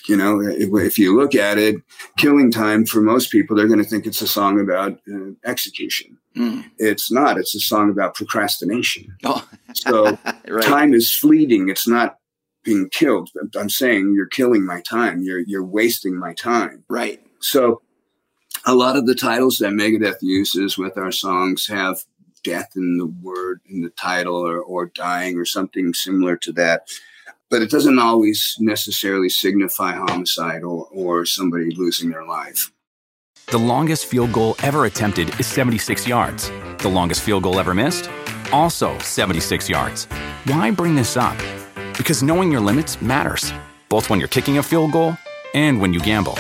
[0.07, 1.77] You know, if, if you look at it,
[2.17, 6.17] Killing Time for most people, they're going to think it's a song about uh, execution.
[6.37, 6.65] Mm.
[6.79, 7.37] It's not.
[7.37, 9.17] It's a song about procrastination.
[9.25, 10.17] Oh, So
[10.49, 10.63] right.
[10.63, 11.69] time is fleeting.
[11.69, 12.19] It's not
[12.63, 13.31] being killed.
[13.57, 15.23] I'm saying you're killing my time.
[15.23, 16.85] You're you're wasting my time.
[16.89, 17.21] Right.
[17.41, 17.83] So
[18.67, 21.99] a lot of the titles that Megadeth uses with our songs have
[22.45, 26.89] death in the word in the title or, or dying or something similar to that.
[27.51, 32.71] But it doesn't always necessarily signify homicide or, or somebody losing their life.
[33.47, 36.51] The longest field goal ever attempted is 76 yards.
[36.79, 38.11] The longest field goal ever missed?
[38.53, 40.05] Also 76 yards.
[40.45, 41.37] Why bring this up?
[41.97, 43.53] Because knowing your limits matters,
[43.89, 45.17] both when you're kicking a field goal
[45.55, 46.35] and when you gamble.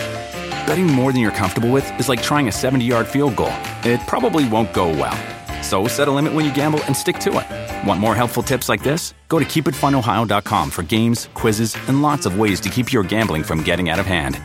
[0.66, 3.54] Betting more than you're comfortable with is like trying a 70 yard field goal.
[3.84, 5.37] It probably won't go well.
[5.68, 7.86] So set a limit when you gamble and stick to it.
[7.86, 9.12] Want more helpful tips like this?
[9.28, 13.62] Go to keepitfunohio.com for games, quizzes, and lots of ways to keep your gambling from
[13.62, 14.40] getting out of hand.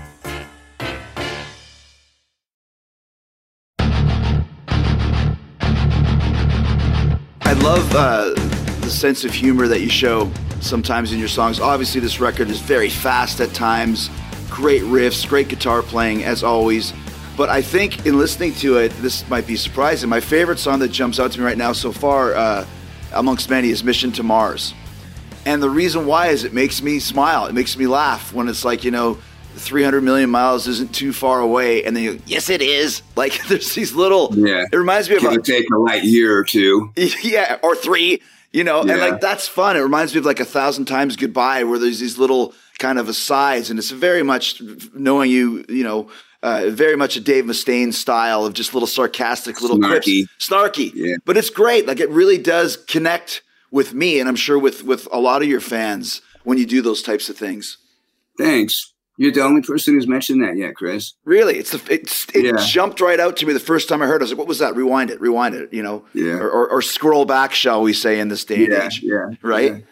[7.39, 8.33] I love uh,
[8.81, 11.61] the sense of humor that you show sometimes in your songs.
[11.61, 14.09] Obviously, this record is very fast at times,
[14.49, 16.91] great riffs, great guitar playing as always.
[17.35, 20.09] But I think in listening to it, this might be surprising.
[20.09, 22.65] My favorite song that jumps out to me right now so far, uh,
[23.13, 24.73] amongst many, is Mission to Mars.
[25.45, 27.47] And the reason why is it makes me smile.
[27.47, 29.17] It makes me laugh when it's like, you know,
[29.55, 33.01] 300 million miles isn't too far away, and then you, yes, it is.
[33.15, 34.33] Like there's these little.
[34.35, 34.65] Yeah.
[34.71, 36.91] It reminds me of It'll a, take a light year or two.
[37.21, 38.21] yeah, or three.
[38.51, 39.77] You know, and like that's fun.
[39.77, 43.07] It reminds me of like a thousand times goodbye, where there's these little kind of
[43.07, 44.61] asides, and it's very much
[44.93, 45.63] knowing you.
[45.69, 46.09] You know.
[46.43, 50.27] Uh, very much a Dave Mustaine style of just little sarcastic little Snarky.
[50.27, 50.91] quips, snarky.
[50.93, 51.15] Yeah.
[51.25, 51.87] But it's great.
[51.87, 55.47] Like it really does connect with me, and I'm sure with with a lot of
[55.47, 57.77] your fans when you do those types of things.
[58.37, 58.93] Thanks.
[59.15, 61.13] You're the only person who's mentioned that yet, Chris.
[61.23, 62.57] Really, it's the it's it Yeah.
[62.57, 64.21] jumped right out to me the first time I heard.
[64.21, 64.23] it.
[64.23, 64.75] I was like, "What was that?
[64.75, 66.33] Rewind it, rewind it." You know, Yeah.
[66.39, 69.25] or, or, or scroll back, shall we say, in this day and Yeah, age, yeah,
[69.43, 69.85] right?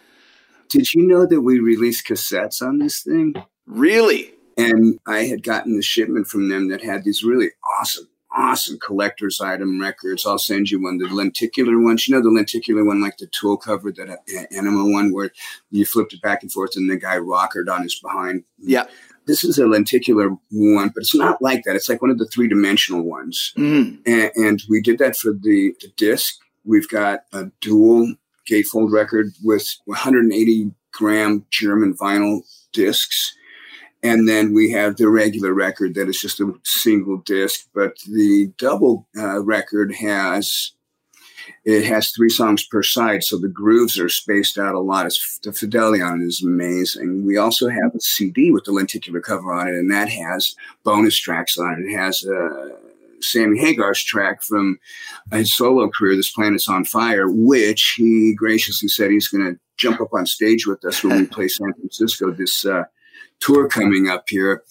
[0.69, 3.35] Did you know that we released cassettes on this thing?
[3.67, 8.79] Really, And I had gotten the shipment from them that had these really awesome, awesome
[8.79, 10.25] collector's item records.
[10.25, 10.97] I'll send you one.
[10.97, 14.89] The lenticular ones, you know, the lenticular one, like the tool cover, that uh, Anima
[14.91, 15.31] one, where
[15.69, 18.43] you flipped it back and forth and the guy rockered on his behind.
[18.59, 18.85] yeah,
[19.25, 21.75] This is a lenticular one, but it's not like that.
[21.75, 23.53] It's like one of the three dimensional ones.
[23.57, 23.99] mm.
[24.05, 26.35] and, and we did that for the, the disc.
[26.63, 28.13] We've got a dual
[28.49, 32.41] gatefold record with 180 gram German vinyl
[32.73, 33.35] discs.
[34.03, 38.51] And then we have the regular record that is just a single disc, but the
[38.57, 40.71] double uh, record has
[41.63, 45.05] it has three songs per side, so the grooves are spaced out a lot.
[45.05, 47.25] It's, the fidelity on it is amazing.
[47.25, 51.17] We also have a CD with the lenticular cover on it, and that has bonus
[51.17, 51.91] tracks on it.
[51.91, 52.69] It has uh,
[53.21, 54.79] Sammy Hagar's track from
[55.31, 60.01] his solo career, This Planet's on Fire, which he graciously said he's going to jump
[60.01, 62.83] up on stage with us when we play San Francisco this uh,
[63.41, 64.63] tour coming up here.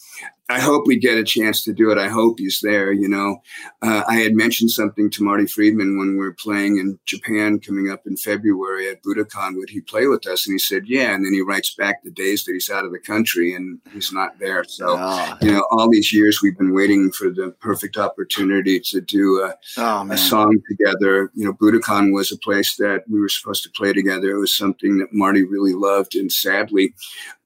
[0.51, 1.99] I hope we get a chance to do it.
[1.99, 2.93] I hope he's there.
[2.93, 3.41] You know,
[3.83, 7.89] uh, I had mentioned something to Marty Friedman when we were playing in Japan coming
[7.89, 9.57] up in February at Budokan.
[9.57, 10.47] Would he play with us?
[10.47, 11.15] And he said, yeah.
[11.15, 14.13] And then he writes back the days that he's out of the country and he's
[14.13, 14.65] not there.
[14.65, 19.01] So, oh, you know, all these years we've been waiting for the perfect opportunity to
[19.01, 21.31] do a, oh a song together.
[21.35, 24.31] You know, Budokan was a place that we were supposed to play together.
[24.31, 26.17] It was something that Marty really loved.
[26.17, 26.93] And sadly,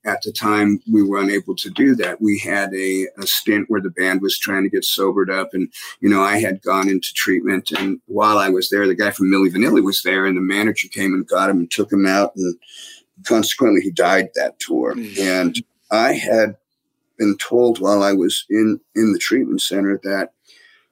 [0.04, 2.20] at the time, we were unable to do that.
[2.20, 5.54] We had a, a stint where the band was trying to get sobered up.
[5.54, 7.70] And, you know, I had gone into treatment.
[7.70, 10.26] And while I was there, the guy from Milli Vanilli was there.
[10.26, 12.36] And the manager came and got him and took him out.
[12.36, 12.56] And
[13.24, 14.94] consequently, he died that tour.
[14.94, 15.18] Mm.
[15.18, 16.56] And I had
[17.18, 20.32] been told while I was in, in the treatment center that,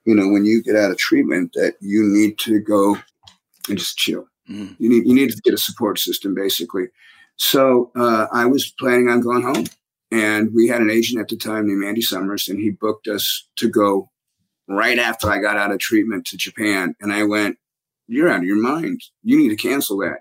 [0.05, 2.96] you know, when you get out of treatment, that you need to go
[3.68, 4.27] and just chill.
[4.51, 4.75] Mm.
[4.79, 6.87] You need you need to get a support system, basically.
[7.37, 9.66] So uh, I was planning on going home,
[10.11, 13.49] and we had an agent at the time named Andy Somers, and he booked us
[13.57, 14.11] to go
[14.68, 16.95] right after I got out of treatment to Japan.
[17.01, 17.59] And I went,
[18.07, 19.01] "You're out of your mind.
[19.23, 20.21] You need to cancel that."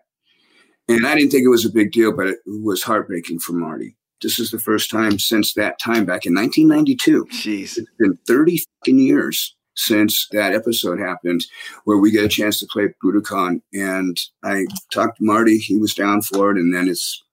[0.87, 3.95] And I didn't think it was a big deal, but it was heartbreaking for Marty.
[4.21, 8.59] This is the first time since that time back in 1992 jeez, it's been 30
[8.79, 11.45] fucking years since that episode happened
[11.85, 13.61] where we get a chance to play Budokan.
[13.73, 17.23] And I talked to Marty, he was down for it, and then it's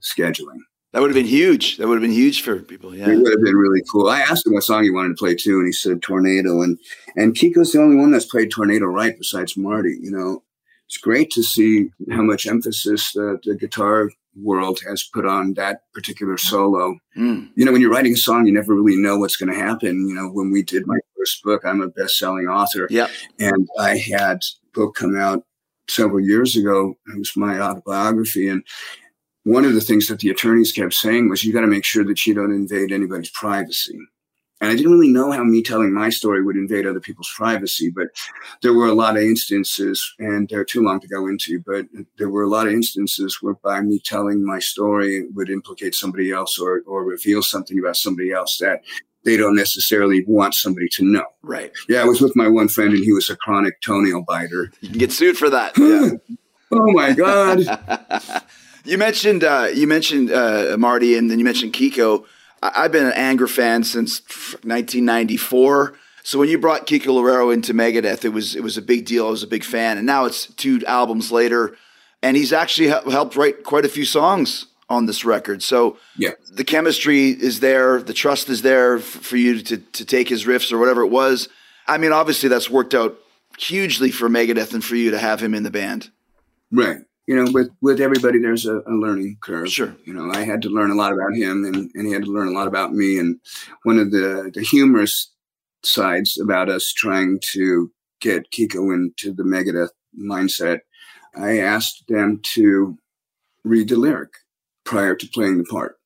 [0.00, 0.60] scheduling.
[0.92, 1.76] that would have been huge.
[1.76, 2.94] That would have been huge for people.
[2.94, 4.08] Yeah, It would have been really cool.
[4.08, 6.62] I asked him what song he wanted to play too, and he said Tornado.
[6.62, 6.78] And
[7.16, 9.96] and Kiko's the only one that's played Tornado right besides Marty.
[10.00, 10.42] You know,
[10.86, 14.10] it's great to see how much emphasis the, the guitar
[14.42, 16.96] world has put on that particular solo.
[17.16, 17.50] Mm.
[17.54, 20.08] you know, when you're writing a song, you never really know what's going to happen.
[20.08, 23.10] You know, when we did my first book, I'm a best-selling author, Yep.
[23.38, 25.42] and I had a book come out
[25.88, 26.98] several years ago.
[27.14, 28.62] It was my autobiography, and
[29.44, 32.04] one of the things that the attorneys kept saying was, "You got to make sure
[32.04, 33.98] that you don't invade anybody's privacy."
[34.60, 37.90] And I didn't really know how me telling my story would invade other people's privacy,
[37.94, 38.08] but
[38.62, 41.86] there were a lot of instances, and they're too long to go into, but
[42.18, 46.58] there were a lot of instances whereby me telling my story would implicate somebody else
[46.58, 48.82] or, or reveal something about somebody else that
[49.24, 51.24] they don't necessarily want somebody to know.
[51.42, 51.72] Right.
[51.88, 54.70] Yeah, I was with my one friend, and he was a chronic toenail biter.
[54.80, 55.76] You can get sued for that.
[55.78, 56.10] Yeah.
[56.76, 57.60] Oh my God.
[58.84, 62.24] you mentioned uh, you mentioned uh, Marty, and then you mentioned Kiko.
[62.62, 64.22] I- I've been an Angra fan since
[64.64, 65.94] 1994.
[66.24, 69.26] So when you brought Kiko Loureiro into Megadeth, it was it was a big deal.
[69.26, 71.76] I was a big fan, and now it's two albums later,
[72.22, 75.62] and he's actually helped write quite a few songs on this record.
[75.62, 76.30] So Yeah.
[76.50, 80.72] the chemistry is there, the trust is there for you to to take his riffs
[80.72, 81.48] or whatever it was.
[81.86, 83.18] I mean, obviously that's worked out
[83.58, 86.10] hugely for Megadeth and for you to have him in the band.
[86.72, 86.98] Right.
[87.26, 89.70] You know, with, with everybody, there's a, a learning curve.
[89.70, 89.94] Sure.
[90.04, 92.30] You know, I had to learn a lot about him and, and he had to
[92.30, 93.18] learn a lot about me.
[93.18, 93.38] And
[93.84, 95.30] one of the, the humorous
[95.82, 97.90] sides about us trying to
[98.20, 100.80] get Kiko into the Megadeth mindset,
[101.36, 102.98] I asked them to
[103.64, 104.32] read the lyric
[104.84, 105.96] prior to playing the part.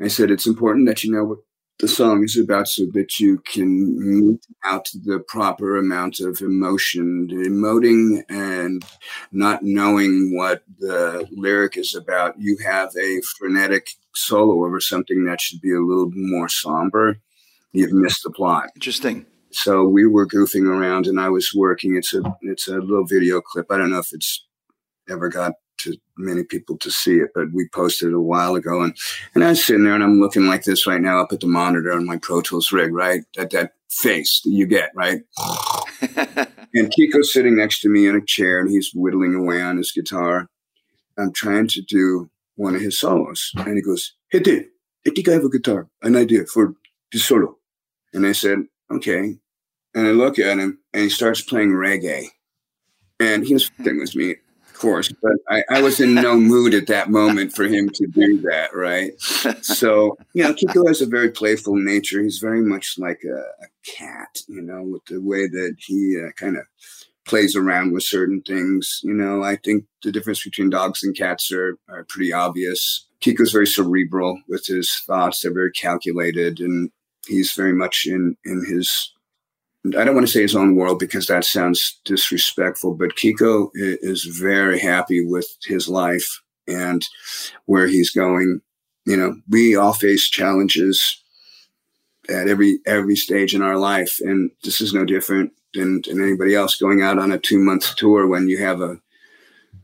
[0.00, 1.38] I said, it's important that you know what
[1.78, 7.28] the song is about so that you can mete out the proper amount of emotion,
[7.28, 8.84] emoting and
[9.32, 12.38] not knowing what the lyric is about.
[12.38, 17.18] You have a frenetic solo over something that should be a little more somber.
[17.72, 18.70] You've missed the plot.
[18.76, 19.26] Interesting.
[19.50, 21.96] So we were goofing around, and I was working.
[21.96, 23.66] It's a it's a little video clip.
[23.70, 24.46] I don't know if it's
[25.10, 28.82] ever got to many people to see it, but we posted it a while ago.
[28.82, 28.96] And,
[29.34, 31.46] and I was sitting there and I'm looking like this right now up at the
[31.46, 33.22] monitor on my Pro Tools rig, right?
[33.38, 35.20] At that face that you get, right?
[36.74, 39.92] and Kiko's sitting next to me in a chair and he's whittling away on his
[39.92, 40.48] guitar.
[41.18, 43.52] I'm trying to do one of his solos.
[43.56, 44.66] And he goes, Hey, Dave,
[45.06, 46.74] I think I have a guitar, an idea for
[47.12, 47.56] the solo.
[48.12, 48.58] And I said,
[48.90, 49.36] Okay.
[49.94, 52.28] And I look at him and he starts playing reggae.
[53.20, 54.36] And he was f***ing with me
[54.74, 58.40] course, but I, I, was in no mood at that moment for him to do
[58.42, 59.12] that, right?
[59.62, 62.22] So, you know, Kiko has a very playful nature.
[62.22, 66.32] He's very much like a, a cat, you know, with the way that he uh,
[66.32, 66.64] kind of
[67.24, 69.00] plays around with certain things.
[69.02, 73.06] You know, I think the difference between dogs and cats are, are pretty obvious.
[73.20, 75.40] Kiko's very cerebral with his thoughts.
[75.40, 76.90] They're very calculated and
[77.26, 79.12] he's very much in, in his
[79.86, 84.24] I don't want to say his own world because that sounds disrespectful, but Kiko is
[84.24, 87.04] very happy with his life and
[87.66, 88.60] where he's going.
[89.06, 91.20] You know, we all face challenges
[92.28, 96.54] at every every stage in our life, and this is no different than, than anybody
[96.54, 96.76] else.
[96.76, 99.00] Going out on a two month tour when you have a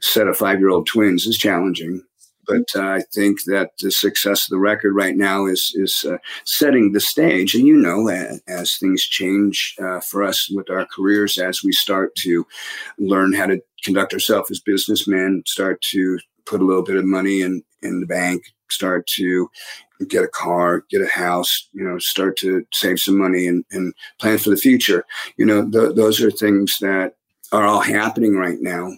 [0.00, 2.04] set of five year old twins is challenging.
[2.48, 6.16] But uh, I think that the success of the record right now is is uh,
[6.44, 7.54] setting the stage.
[7.54, 11.72] And you know, as, as things change uh, for us with our careers, as we
[11.72, 12.46] start to
[12.98, 17.42] learn how to conduct ourselves as businessmen, start to put a little bit of money
[17.42, 19.50] in in the bank, start to
[20.08, 23.92] get a car, get a house, you know, start to save some money and, and
[24.20, 25.04] plan for the future.
[25.36, 27.14] You know, th- those are things that
[27.52, 28.92] are all happening right now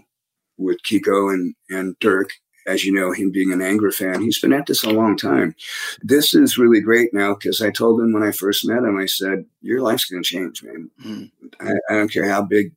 [0.59, 2.33] with Kiko and, and Dirk
[2.71, 5.55] as you know, him being an Angra fan, he's been at this a long time.
[6.03, 9.07] This is really great now because I told him when I first met him, I
[9.07, 10.91] said, Your life's going to change, man.
[11.05, 11.31] Mm.
[11.61, 12.73] I, I, don't care how big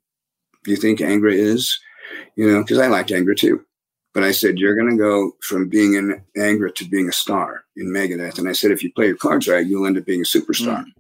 [0.66, 1.80] you think Angra is,
[2.36, 3.64] you know, because I liked Angra too.
[4.14, 7.64] But I said, You're going to go from being an Angra to being a star
[7.76, 8.40] in Megadeth.
[8.40, 10.84] And I said, If you play your cards right, you'll end up being a superstar.
[10.84, 10.94] Mm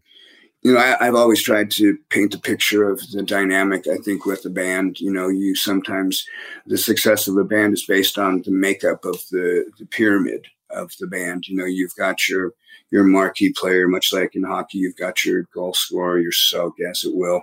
[0.63, 3.85] you know, I, have always tried to paint a picture of the dynamic.
[3.87, 6.25] I think with the band, you know, you sometimes
[6.65, 10.91] the success of a band is based on the makeup of the, the pyramid of
[10.99, 11.47] the band.
[11.47, 12.53] You know, you've got your
[12.91, 17.03] your marquee player, much like in hockey, you've got your goal scorer, your soak, as
[17.03, 17.41] it will,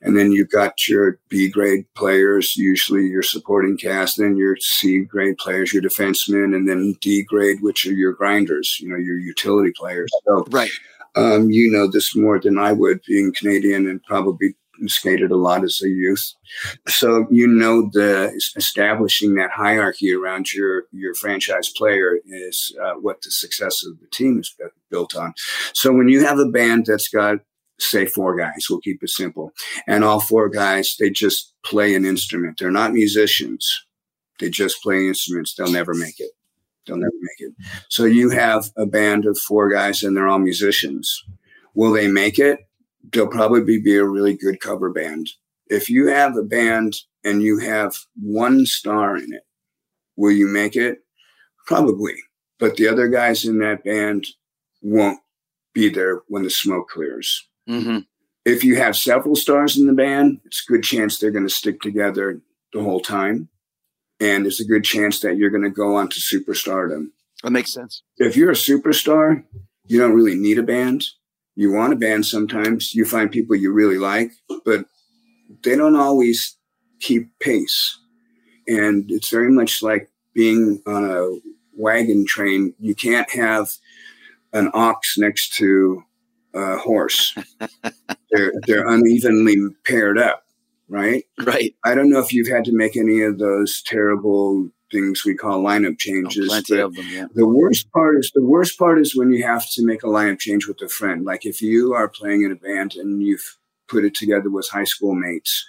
[0.00, 5.00] and then you've got your B grade players, usually your supporting cast, then your C
[5.00, 9.18] grade players, your defensemen, and then D grade, which are your grinders, you know, your
[9.18, 10.10] utility players.
[10.24, 10.70] So, right
[11.14, 14.54] um, you know this more than I would, being Canadian and probably
[14.86, 16.34] skated a lot as a youth.
[16.88, 23.22] So you know the establishing that hierarchy around your your franchise player is uh, what
[23.22, 24.54] the success of the team is
[24.90, 25.34] built on.
[25.74, 27.38] So when you have a band that's got
[27.78, 29.52] say four guys, we'll keep it simple,
[29.86, 32.56] and all four guys they just play an instrument.
[32.58, 33.84] They're not musicians.
[34.38, 35.54] They just play instruments.
[35.54, 36.30] They'll never make it.
[36.86, 37.54] They'll never make it.
[37.88, 41.22] So you have a band of four guys and they're all musicians.
[41.74, 42.60] Will they make it?
[43.12, 45.28] They'll probably be a really good cover band.
[45.68, 49.42] If you have a band and you have one star in it,
[50.16, 50.98] will you make it?
[51.66, 52.14] Probably.
[52.58, 54.26] But the other guys in that band
[54.82, 55.20] won't
[55.72, 57.48] be there when the smoke clears.
[57.68, 57.98] Mm-hmm.
[58.44, 61.54] If you have several stars in the band, it's a good chance they're going to
[61.54, 62.40] stick together
[62.72, 63.48] the whole time
[64.22, 67.08] and there's a good chance that you're going to go on to superstardom.
[67.42, 68.02] That makes sense.
[68.18, 69.42] If you're a superstar,
[69.86, 71.04] you don't really need a band.
[71.56, 72.94] You want a band sometimes.
[72.94, 74.30] You find people you really like,
[74.64, 74.86] but
[75.64, 76.56] they don't always
[77.00, 77.98] keep pace.
[78.68, 81.40] And it's very much like being on a
[81.76, 82.74] wagon train.
[82.78, 83.70] You can't have
[84.52, 86.04] an ox next to
[86.54, 87.34] a horse.
[88.30, 90.44] they're they're unevenly paired up
[90.92, 91.24] right?
[91.44, 91.74] Right.
[91.84, 95.62] I don't know if you've had to make any of those terrible things we call
[95.62, 96.46] lineup changes.
[96.46, 97.26] Oh, plenty of them, yeah.
[97.34, 100.38] The worst part is the worst part is when you have to make a lineup
[100.38, 101.24] change with a friend.
[101.24, 103.56] Like if you are playing in a band and you've
[103.88, 105.66] put it together with high school mates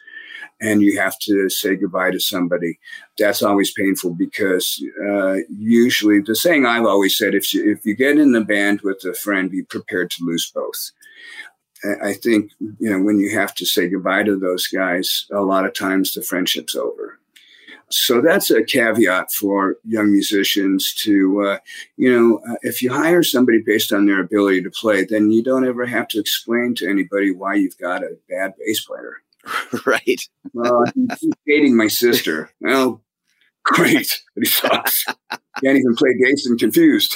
[0.61, 2.80] and you have to say goodbye to somebody.
[3.17, 7.95] That's always painful because uh, usually the saying I've always said: if you, if you
[7.95, 10.91] get in the band with a friend, be prepared to lose both.
[12.03, 15.65] I think, you know, when you have to say goodbye to those guys, a lot
[15.65, 17.19] of times the friendship's over.
[17.89, 21.57] So that's a caveat for young musicians to, uh,
[21.95, 25.43] you know, uh, if you hire somebody based on their ability to play, then you
[25.43, 29.17] don't ever have to explain to anybody why you've got a bad bass player.
[29.86, 30.21] right.
[30.53, 32.49] Well, he's dating my sister.
[32.61, 33.03] Well,
[33.63, 35.05] great, but he sucks.
[35.63, 37.15] Can't even play bass and confused.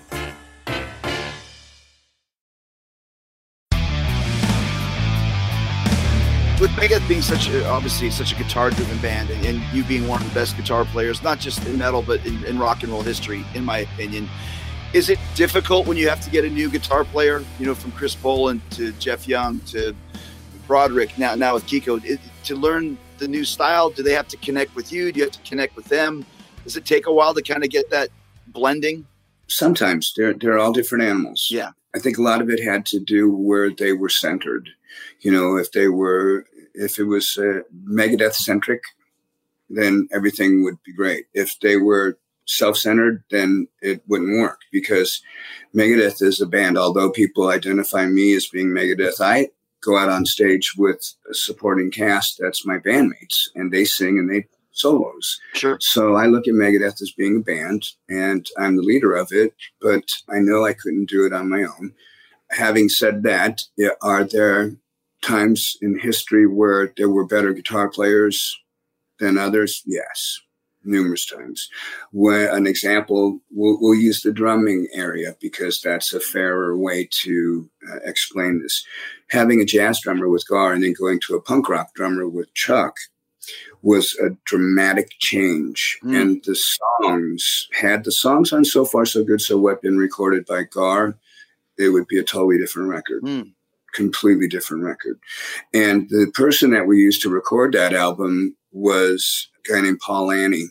[6.75, 10.27] Megadeth being such a, obviously such a guitar-driven band, and, and, you being one of
[10.27, 13.45] the best guitar players, not just in metal but in, in, rock and roll history,
[13.53, 14.29] in my opinion,
[14.93, 17.43] is it difficult when you have to get a new guitar player?
[17.59, 19.93] You know, from Chris Poland to Jeff Young to
[20.67, 23.89] Broderick, now now with Kiko, it, to learn the new style.
[23.89, 25.11] Do they have to connect with you?
[25.11, 26.25] Do you have to connect with them?
[26.63, 28.09] Does it take a while to kind of get that
[28.47, 29.05] blending?
[29.47, 31.47] Sometimes they're they're all different animals.
[31.49, 34.69] Yeah, I think a lot of it had to do where they were centered.
[35.21, 38.81] You know, if they were if it was uh, Megadeth centric,
[39.69, 41.25] then everything would be great.
[41.33, 45.21] If they were self centered, then it wouldn't work because
[45.75, 46.77] Megadeth is a band.
[46.77, 49.49] Although people identify me as being Megadeth, I
[49.81, 54.29] go out on stage with a supporting cast that's my bandmates and they sing and
[54.29, 55.39] they solos.
[55.53, 55.77] Sure.
[55.81, 59.53] So I look at Megadeth as being a band and I'm the leader of it,
[59.81, 61.93] but I know I couldn't do it on my own.
[62.51, 63.63] Having said that,
[64.01, 64.73] are there
[65.21, 68.57] times in history where there were better guitar players
[69.19, 69.83] than others?
[69.85, 70.41] Yes,
[70.83, 71.69] numerous times.
[72.11, 77.69] When an example, we'll, we'll use the drumming area because that's a fairer way to
[77.91, 78.85] uh, explain this.
[79.29, 82.53] Having a jazz drummer with Gar and then going to a punk rock drummer with
[82.53, 82.97] Chuck
[83.81, 85.99] was a dramatic change.
[86.03, 86.21] Mm.
[86.21, 90.45] And the songs, had the songs on So Far So Good So What been recorded
[90.45, 91.15] by Gar,
[91.77, 93.23] it would be a totally different record.
[93.23, 93.53] Mm
[93.93, 95.19] completely different record.
[95.73, 100.27] And the person that we used to record that album was a guy named Paul
[100.27, 100.65] Lani.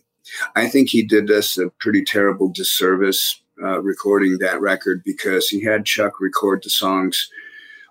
[0.56, 5.62] I think he did us a pretty terrible disservice uh, recording that record because he
[5.62, 7.28] had Chuck record the songs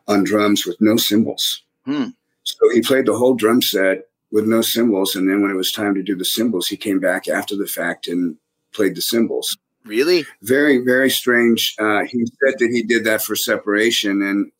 [0.07, 1.63] on drums with no cymbals.
[1.85, 2.07] Hmm.
[2.43, 5.15] So he played the whole drum set with no cymbals.
[5.15, 7.67] And then when it was time to do the cymbals, he came back after the
[7.67, 8.37] fact and
[8.73, 9.57] played the cymbals.
[9.85, 10.25] Really?
[10.41, 11.75] Very, very strange.
[11.79, 14.21] Uh, he said that he did that for separation.
[14.21, 14.51] And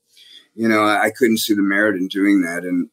[0.56, 2.64] you know, I, I couldn't see the merit in doing that.
[2.64, 2.90] And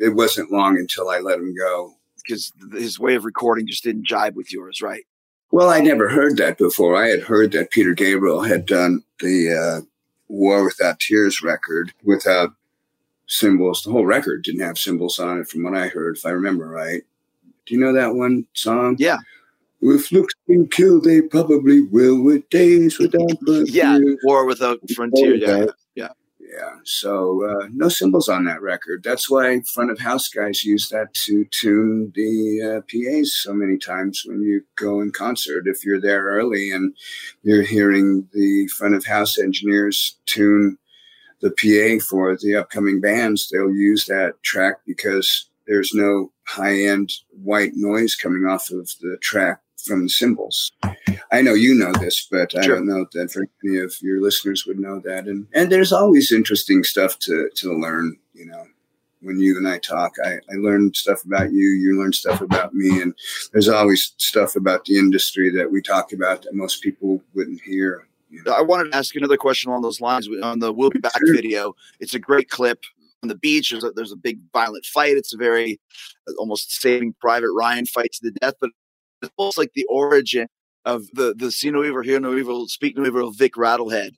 [0.00, 1.94] it wasn't long until I let him go.
[2.16, 5.04] Because his way of recording just didn't jibe with yours, right?
[5.50, 6.96] Well, I never heard that before.
[6.96, 9.86] I had heard that Peter Gabriel had done the uh,
[10.28, 12.54] War Without Tears record without
[13.26, 13.82] cymbals.
[13.82, 16.66] The whole record didn't have cymbals on it, from what I heard, if I remember
[16.68, 17.02] right.
[17.66, 18.96] Do you know that one song?
[18.98, 19.18] Yeah.
[19.82, 23.64] If looks can kill, they probably will with days without frontier.
[23.66, 25.34] yeah, War Without Frontier.
[25.34, 25.66] Yeah.
[26.54, 26.76] Yeah.
[26.84, 29.02] So uh, no cymbals on that record.
[29.02, 33.78] That's why front of house guys use that to tune the uh, PAs so many
[33.78, 35.66] times when you go in concert.
[35.66, 36.94] If you're there early and
[37.42, 40.76] you're hearing the front of house engineers tune
[41.40, 47.12] the PA for the upcoming bands, they'll use that track because there's no high end
[47.30, 50.72] white noise coming off of the track from the cymbals.
[51.30, 54.66] I know you know this, but I don't know that very many of your listeners
[54.66, 55.26] would know that.
[55.26, 58.16] And and there's always interesting stuff to to learn.
[58.34, 58.66] You know,
[59.20, 62.74] when you and I talk, I, I learn stuff about you, you learn stuff about
[62.74, 63.14] me, and
[63.52, 68.06] there's always stuff about the industry that we talk about that most people wouldn't hear.
[68.30, 68.52] You know?
[68.52, 71.18] I wanted to ask you another question along those lines on the "We'll Be Back"
[71.18, 71.34] sure.
[71.34, 71.74] video.
[72.00, 72.80] It's a great clip
[73.22, 73.70] on the beach.
[73.70, 75.16] There's a, there's a big violent fight.
[75.16, 75.80] It's a very
[76.28, 78.70] uh, almost Saving Private Ryan fight to the death, but
[79.22, 80.48] it's almost like the origin
[80.84, 84.12] of the the see no evil, hear no evil, speak no evil, Vic Rattlehead.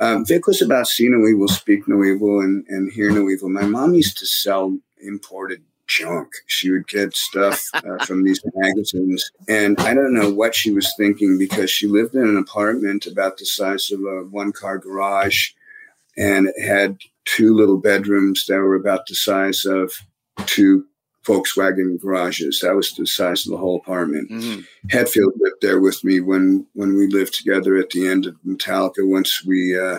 [0.00, 3.48] Um, Vic was about see no evil, speak no evil, and, and hear no evil.
[3.48, 6.32] My mom used to sell imported junk.
[6.46, 9.30] She would get stuff uh, from these magazines.
[9.48, 13.38] And I don't know what she was thinking because she lived in an apartment about
[13.38, 15.50] the size of a one car garage
[16.16, 19.92] and it had two little bedrooms that were about the size of
[20.46, 20.86] two
[21.24, 22.60] Volkswagen garages.
[22.60, 24.30] That was the size of the whole apartment.
[24.30, 24.60] Mm-hmm.
[24.88, 29.08] Hetfield lived there with me when when we lived together at the end of Metallica.
[29.08, 29.98] Once we uh,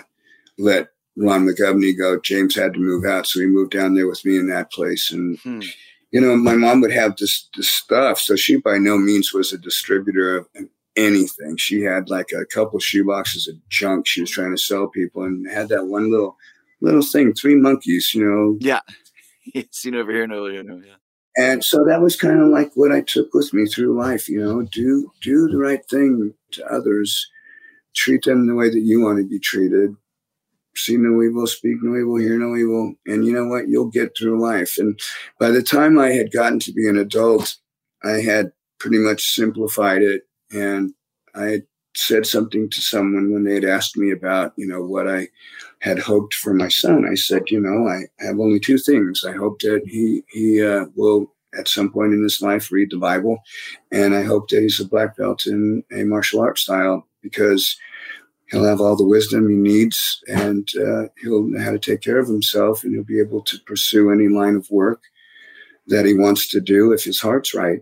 [0.57, 4.23] let Ron McGovney go, James had to move out, so he moved down there with
[4.25, 5.11] me in that place.
[5.11, 5.61] And mm-hmm.
[6.11, 9.51] you know, my mom would have this, this stuff, so she by no means was
[9.51, 10.47] a distributor of
[10.95, 11.57] anything.
[11.57, 15.49] She had like a couple shoeboxes of junk she was trying to sell people, and
[15.49, 16.37] had that one little
[16.81, 18.57] little thing, three monkeys, you know.
[18.59, 18.81] Yeah.
[19.71, 20.95] Seen over here, no, no, yeah.
[21.37, 24.39] And so that was kind of like what I took with me through life, you
[24.39, 27.29] know, do do the right thing to others,
[27.93, 29.95] treat them the way that you want to be treated.
[30.77, 32.95] See no evil, speak no evil, hear no evil.
[33.05, 33.67] And you know what?
[33.67, 34.75] You'll get through life.
[34.77, 34.99] And
[35.39, 37.55] by the time I had gotten to be an adult,
[38.03, 40.23] I had pretty much simplified it.
[40.51, 40.93] And
[41.33, 41.63] I had
[41.95, 45.29] said something to someone when they had asked me about, you know, what I
[45.85, 47.07] had hoped for my son.
[47.07, 49.23] I said, you know, I have only two things.
[49.23, 52.97] I hope that he he uh, will at some point in his life read the
[52.97, 53.37] Bible,
[53.91, 57.77] and I hope that he's a black belt in a martial arts style because
[58.49, 62.17] he'll have all the wisdom he needs, and uh, he'll know how to take care
[62.17, 65.03] of himself, and he'll be able to pursue any line of work
[65.85, 67.81] that he wants to do if his heart's right.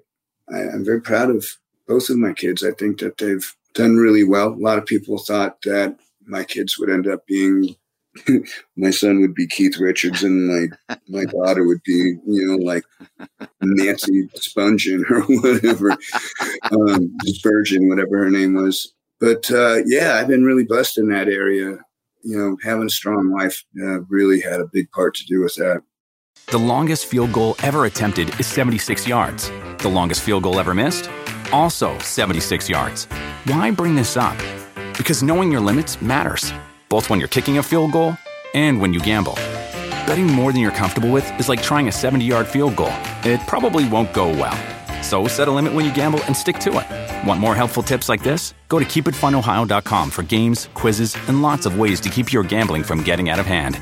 [0.53, 1.45] I, I'm very proud of
[1.87, 2.65] both of my kids.
[2.65, 4.49] I think that they've done really well.
[4.49, 7.75] A lot of people thought that my kids would end up being
[8.77, 12.83] my son would be Keith Richards and my my daughter would be you know like
[13.61, 15.91] Nancy Spungen or whatever
[16.71, 21.27] um, Spurgeon whatever her name was but uh, yeah I've been really blessed in that
[21.27, 21.79] area
[22.23, 25.55] you know having a strong wife uh, really had a big part to do with
[25.55, 25.81] that
[26.47, 29.49] The longest field goal ever attempted is 76 yards.
[29.79, 31.09] The longest field goal ever missed?
[31.51, 33.05] Also 76 yards.
[33.45, 34.37] Why bring this up?
[34.97, 36.53] Because knowing your limits matters,
[36.93, 38.15] both when you're kicking a field goal
[38.53, 39.33] and when you gamble.
[40.05, 43.41] Betting more than you're comfortable with is like trying a 70 yard field goal, it
[43.47, 44.55] probably won't go well.
[45.01, 47.27] So set a limit when you gamble and stick to it.
[47.27, 48.53] Want more helpful tips like this?
[48.69, 53.01] Go to keepitfunohio.com for games, quizzes, and lots of ways to keep your gambling from
[53.01, 53.81] getting out of hand.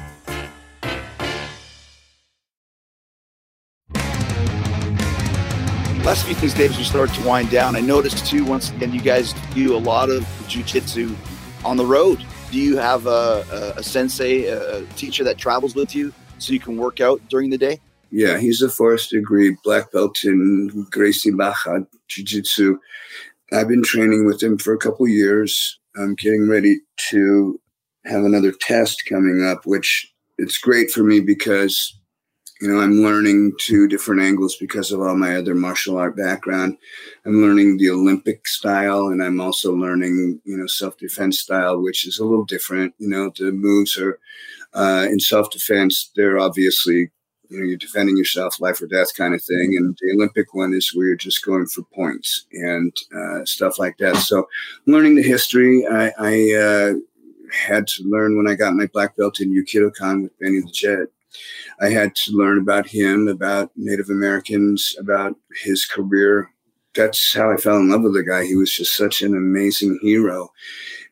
[6.06, 8.94] Last few things, Dave, as we start to wind down, I noticed too, once again,
[8.94, 11.14] you guys do a lot of jujitsu
[11.66, 12.26] on the road.
[12.52, 16.60] Do you have a, a, a sensei, a, teacher that travels with you so you
[16.60, 17.80] can work out during the day?
[18.12, 21.80] Yeah, he's a fourth degree black belt in Gracie Barra uh,
[22.10, 22.78] Jiu Jitsu.
[23.54, 25.80] I've been training with him for a couple years.
[25.96, 26.80] I'm getting ready
[27.10, 27.60] to
[28.06, 31.98] have another test coming up, which it's great for me because,
[32.62, 36.78] you know, I'm learning two different angles because of all my other martial art background.
[37.26, 42.06] I'm learning the Olympic style and I'm also learning, you know, self defense style, which
[42.06, 42.94] is a little different.
[43.00, 44.20] You know, the moves are
[44.74, 47.10] uh, in self defense, they're obviously
[47.50, 49.76] you know, you're defending yourself, life or death kind of thing.
[49.76, 53.98] And the Olympic one is where you're just going for points and uh, stuff like
[53.98, 54.16] that.
[54.18, 54.48] So,
[54.86, 56.94] learning the history, I, I uh,
[57.54, 61.08] had to learn when I got my black belt in Ukidokan with Benny the Jet.
[61.80, 66.50] I had to learn about him, about Native Americans, about his career.
[66.94, 68.46] That's how I fell in love with the guy.
[68.46, 70.52] He was just such an amazing hero.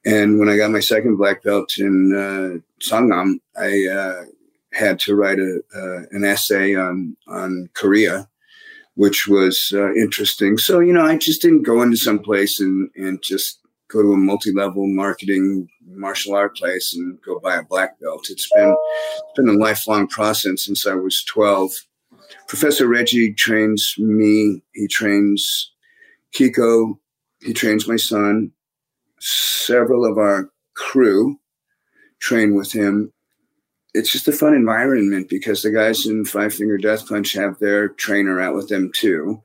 [0.06, 4.26] And when I got my second black belt in uh, Sangam, I uh,
[4.74, 8.30] had to write a, uh, an essay on on Korea,
[8.96, 10.58] which was uh, interesting.
[10.58, 13.59] So you know, I just didn't go into some place and and just
[13.90, 18.28] go to a multi level marketing martial art place and go buy a black belt.
[18.30, 21.72] It's been it's been a lifelong process since I was twelve.
[22.48, 24.62] Professor Reggie trains me.
[24.74, 25.72] He trains
[26.34, 26.98] Kiko.
[27.42, 28.52] He trains my son.
[29.20, 31.40] Several of our crew
[32.20, 33.12] train with him
[33.94, 37.90] it's just a fun environment because the guys in Five Finger Death Punch have their
[37.90, 39.42] trainer out with them too.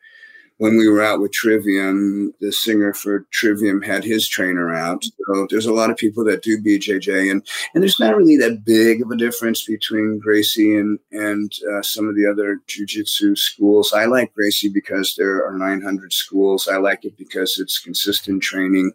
[0.59, 5.03] When we were out with Trivium, the singer for Trivium had his trainer out.
[5.05, 7.45] So there's a lot of people that do BJJ, and
[7.75, 12.09] and there's not really that big of a difference between Gracie and and uh, some
[12.09, 13.93] of the other jujitsu schools.
[13.93, 16.69] I like Gracie because there are 900 schools.
[16.69, 18.93] I like it because it's consistent training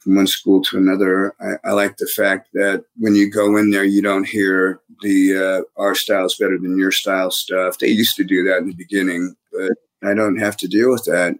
[0.00, 1.34] from one school to another.
[1.40, 5.36] I, I, like the fact that when you go in there, you don't hear the
[5.36, 7.78] uh, our style is better than your style stuff.
[7.78, 9.72] They used to do that in the beginning, but
[10.02, 11.36] I don't have to deal with that.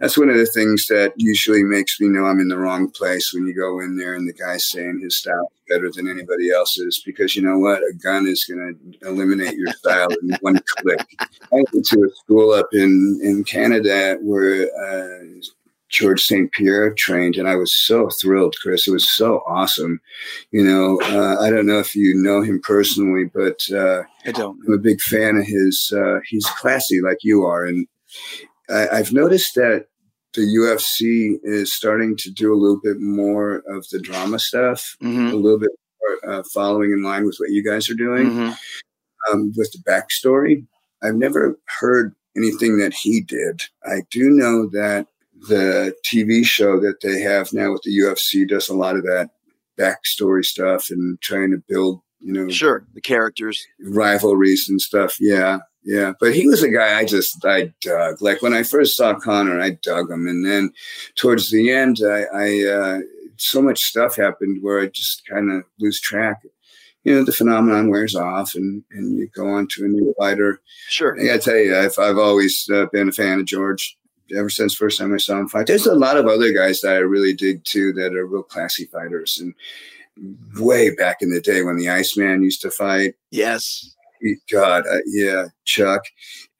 [0.00, 3.32] That's one of the things that usually makes me know I'm in the wrong place
[3.32, 6.50] when you go in there and the guy's saying his style is better than anybody
[6.50, 7.82] else's because you know what?
[7.82, 11.06] A gun is going to eliminate your style in one click.
[11.20, 15.40] I went to a school up in, in Canada where uh,
[15.88, 16.52] George St.
[16.52, 18.86] Pierre trained, and I was so thrilled, Chris.
[18.86, 20.00] It was so awesome.
[20.50, 24.58] You know, uh, I don't know if you know him personally, but uh, I don't.
[24.66, 25.92] I'm a big fan of his.
[25.94, 27.86] Uh, he's classy like you are, and
[28.70, 29.86] I, I've noticed that
[30.34, 35.32] the UFC is starting to do a little bit more of the drama stuff, Mhm.
[35.32, 35.70] a little bit
[36.22, 38.56] more uh, following in line with what you guys are doing Mhm.
[39.32, 40.66] um, with the backstory.
[41.02, 43.62] I've never heard anything that he did.
[43.84, 45.06] I do know that
[45.48, 49.30] the TV show that they have now with the UFC does a lot of that
[49.78, 53.66] backstory stuff and trying to build, you know, Sure, the characters.
[53.80, 55.16] rivalries and stuff.
[55.20, 56.12] Yeah, yeah.
[56.20, 58.20] But he was a guy I just I dug.
[58.20, 60.70] Like when I first saw Conor, I dug him, and then
[61.16, 62.98] towards the end, I, I uh,
[63.38, 66.42] so much stuff happened where I just kind of lose track.
[67.04, 70.60] You know, the phenomenon wears off, and and you go on to a new fighter.
[70.88, 71.18] Sure.
[71.18, 73.96] I gotta tell you, I've I've always uh, been a fan of George
[74.36, 75.68] ever since first time I saw him fight.
[75.68, 78.84] There's a lot of other guys that I really dig too that are real classy
[78.84, 79.54] fighters and.
[80.56, 83.94] Way back in the day when the Iceman used to fight, Yes.
[84.20, 86.02] He- God, uh, yeah, Chuck,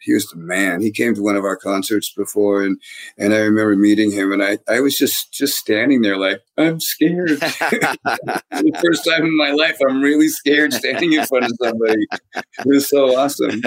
[0.00, 0.80] he was the man.
[0.80, 2.80] He came to one of our concerts before, and
[3.18, 6.80] and I remember meeting him, and I I was just just standing there like I'm
[6.80, 7.30] scared.
[7.40, 12.06] the first time in my life, I'm really scared standing in front of somebody.
[12.34, 13.60] It was so awesome.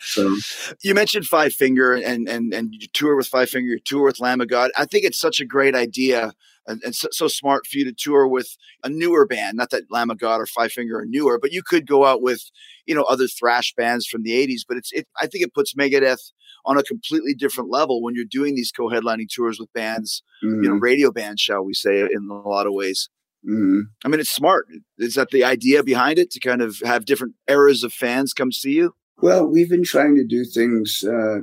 [0.00, 0.36] So
[0.82, 4.20] you mentioned Five Finger and and and you tour with Five Finger, you tour with
[4.20, 4.70] Lamb of God.
[4.76, 6.32] I think it's such a great idea
[6.66, 9.56] and, and so, so smart for you to tour with a newer band.
[9.56, 12.22] Not that Lamb of God or Five Finger are newer, but you could go out
[12.22, 12.42] with
[12.86, 14.62] you know other thrash bands from the '80s.
[14.66, 15.06] But it's it.
[15.20, 16.32] I think it puts Megadeth
[16.64, 20.74] on a completely different level when you're doing these co-headlining tours with bands, you know,
[20.74, 23.08] mhm, radio bands, shall we say, in a lot of ways.
[23.48, 23.82] mhm.
[24.04, 24.66] I mean, it's smart.
[24.98, 28.50] Is that the idea behind it to kind of have different eras of fans come
[28.50, 28.94] see you?
[29.22, 31.42] Well, we've been trying to do things uh,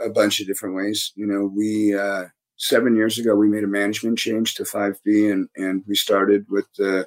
[0.00, 1.12] a bunch of different ways.
[1.14, 2.26] You know, we uh,
[2.62, 6.66] seven years ago we made a management change to 5B, and and we started with
[6.78, 7.06] the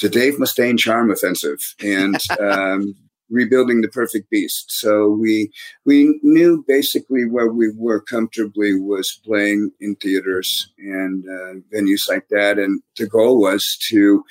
[0.00, 1.60] the Dave Mustaine Charm Offensive.
[1.80, 2.94] And um,
[3.32, 4.70] rebuilding the perfect beast.
[4.70, 5.50] So we
[5.84, 12.28] we knew basically where we were comfortably was playing in theaters and uh, venues like
[12.28, 14.22] that, and the goal was to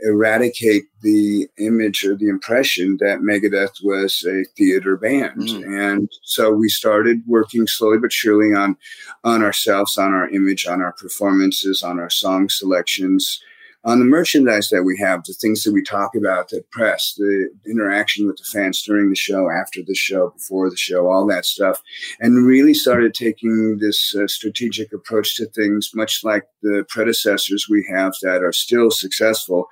[0.00, 5.42] eradicate the image or the impression that Megadeth was a theater band.
[5.42, 5.92] Mm.
[5.92, 8.76] And so we started working slowly but surely on
[9.22, 13.40] on ourselves, on our image, on our performances, on our song selections,
[13.86, 17.48] on the merchandise that we have, the things that we talk about the press, the
[17.66, 21.46] interaction with the fans during the show, after the show, before the show, all that
[21.46, 21.80] stuff,
[22.18, 27.86] and really started taking this uh, strategic approach to things, much like the predecessors we
[27.88, 29.68] have that are still successful.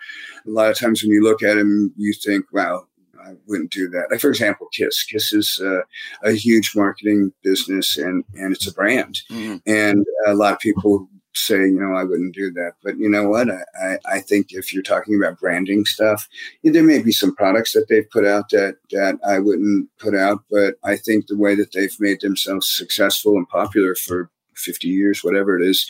[0.47, 2.87] A lot of times when you look at them, you think, wow,
[3.21, 4.09] I wouldn't do that.
[4.12, 5.03] Like, for example, Kiss.
[5.03, 5.81] Kiss is uh,
[6.23, 9.23] a huge marketing business and, and it's a brand.
[9.31, 9.61] Mhm.
[9.67, 12.72] And a lot of people say, you know, I wouldn't do that.
[12.82, 13.51] But you know what?
[13.51, 16.28] I, I, I think if you're talking about branding stuff,
[16.62, 20.45] there may be some products that they've put out that, that I wouldn't put out.
[20.51, 25.24] But I think the way that they've made themselves successful and popular for 50 years,
[25.24, 25.89] whatever it is,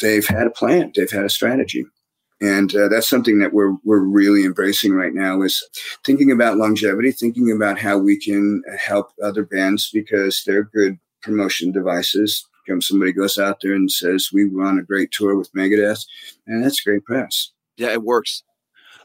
[0.00, 1.84] they've had a plan, they've had a strategy.
[2.40, 5.66] And uh, that's something that we're we're really embracing right now is
[6.04, 11.72] thinking about longevity, thinking about how we can help other bands because they're good promotion
[11.72, 12.46] devices.
[12.80, 16.06] Somebody goes out there and says we run a great tour with Megadeth,
[16.46, 17.52] and that's great press.
[17.76, 18.42] Yeah, it works.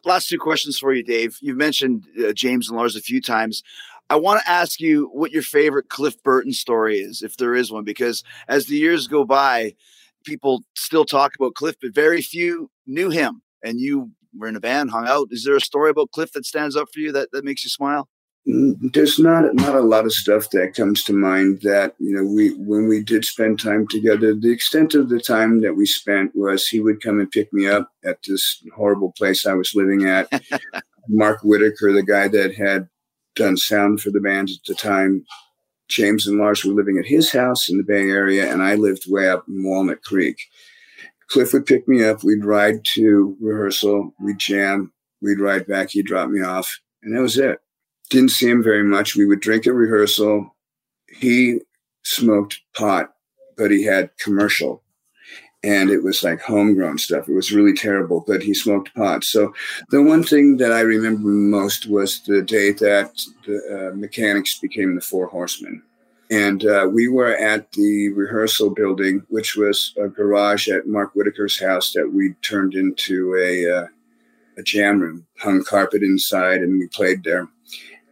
[0.03, 1.38] Last two questions for you, Dave.
[1.41, 3.62] You've mentioned uh, James and Lars a few times.
[4.09, 7.72] I want to ask you what your favorite Cliff Burton story is, if there is
[7.72, 9.76] one, because as the years go by,
[10.26, 13.41] people still talk about Cliff, but very few knew him.
[13.64, 15.28] And you were in a band, hung out.
[15.32, 17.70] Is there a story about Cliff that stands up for you that, that makes you
[17.70, 18.09] smile?
[18.48, 22.24] Mm, There's not not a lot of stuff that comes to mind that you know
[22.24, 24.34] we when we did spend time together.
[24.34, 27.68] The extent of the time that we spent was he would come and pick me
[27.68, 30.28] up at this horrible place I was living at.
[31.08, 32.88] Mark Whitaker, the guy that had
[33.36, 35.24] done sound for the band at the time,
[35.88, 39.04] James and Lars were living at his house in the Bay Area, and I lived
[39.08, 40.38] way up in Walnut Creek.
[41.30, 42.24] Cliff would pick me up.
[42.24, 44.14] We'd ride to rehearsal.
[44.20, 44.92] We'd jam.
[45.22, 45.92] We'd ride back.
[45.92, 47.60] He'd drop me off, and that was it.
[48.12, 49.16] Didn't see him very much.
[49.16, 50.53] We would drink at rehearsal.
[51.07, 51.62] He
[52.03, 53.14] smoked pot,
[53.55, 54.84] but he had commercial,
[55.64, 57.30] and it was like homegrown stuff.
[57.30, 59.24] It was really terrible, but he smoked pot.
[59.24, 59.53] So
[59.91, 63.14] the one thing that I remember most was the day that
[63.45, 65.82] the uh, Mechanix became the Four Horsemen.
[66.30, 71.59] And uh, we were at the rehearsal building, which was a garage at Mark Whitaker's
[71.59, 73.88] house that we turned into a, uh,
[74.57, 77.47] a jam room, hung carpet inside, and we played there.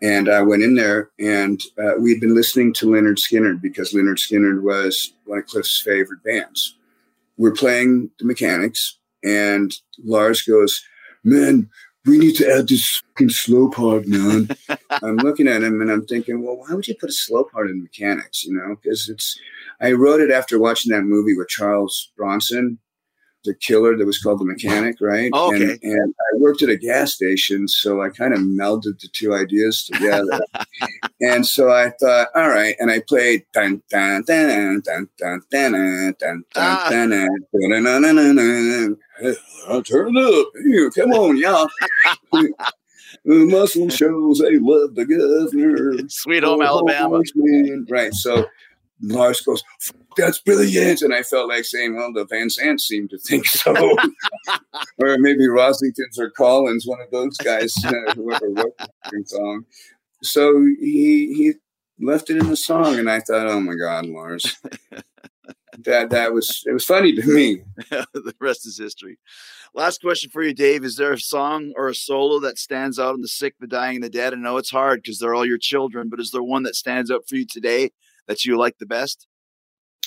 [0.02, 4.18] And I went in there, and uh, we'd been listening to Lynyrd Skynyrd because Lynyrd
[4.18, 6.78] Skynyrd was one of Cliff's favorite bands.
[7.38, 8.94] We're playing the Mechanix,
[9.24, 9.74] and
[10.04, 10.86] Lars goes,
[11.24, 11.70] Man,
[12.06, 14.50] we need to add this fucking slow part, man.
[14.90, 17.70] I'm looking at him and I'm thinking, well, why would you put a slow part
[17.70, 18.46] in Mechanix?
[18.46, 19.38] You know, because it's.
[19.82, 22.80] I wrote it after watching that movie with Charles Bronson,
[23.46, 25.30] the killer that was called the mechanic, right?
[25.34, 25.72] Oh, okay.
[25.72, 29.34] And, and I worked at a gas station, so I kind of melded the two
[29.34, 30.42] ideas together.
[31.22, 35.72] and so I thought, all right, and I played dun dun dun dun dun dun
[35.72, 36.88] dun dun Ah.
[36.90, 38.98] dun dun dun dun dun dun dun.
[39.68, 40.48] I'll turn it up.
[40.66, 41.70] Here, come on, y'all.
[43.26, 46.08] The muscle shows they love the governor.
[46.10, 47.22] Sweet Home Oh, Alabama.
[47.90, 48.14] Right.
[48.14, 48.46] So
[49.02, 49.64] Lars goes,
[50.18, 51.02] that's brilliant.
[51.02, 53.74] And I felt like saying, well, the Van Zant seemed to think so.
[54.98, 59.66] or maybe Rossingtons or Collins, one of those guys, uh, whoever wrote the song.
[60.22, 61.54] So he he
[62.00, 64.58] left it in the song, and I thought, oh my God, Lars.
[65.86, 67.62] that that was it was funny to me.
[67.90, 69.18] the rest is history.
[69.74, 70.84] Last question for you, Dave.
[70.84, 73.96] Is there a song or a solo that stands out in the sick, the dying,
[73.96, 74.34] and the dead?
[74.34, 77.10] I know it's hard because they're all your children, but is there one that stands
[77.10, 77.92] out for you today
[78.30, 79.28] that you like the best?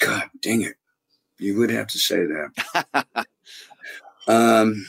[0.00, 0.76] God dang it.
[1.38, 3.04] You would have to say that.
[4.28, 4.86] um,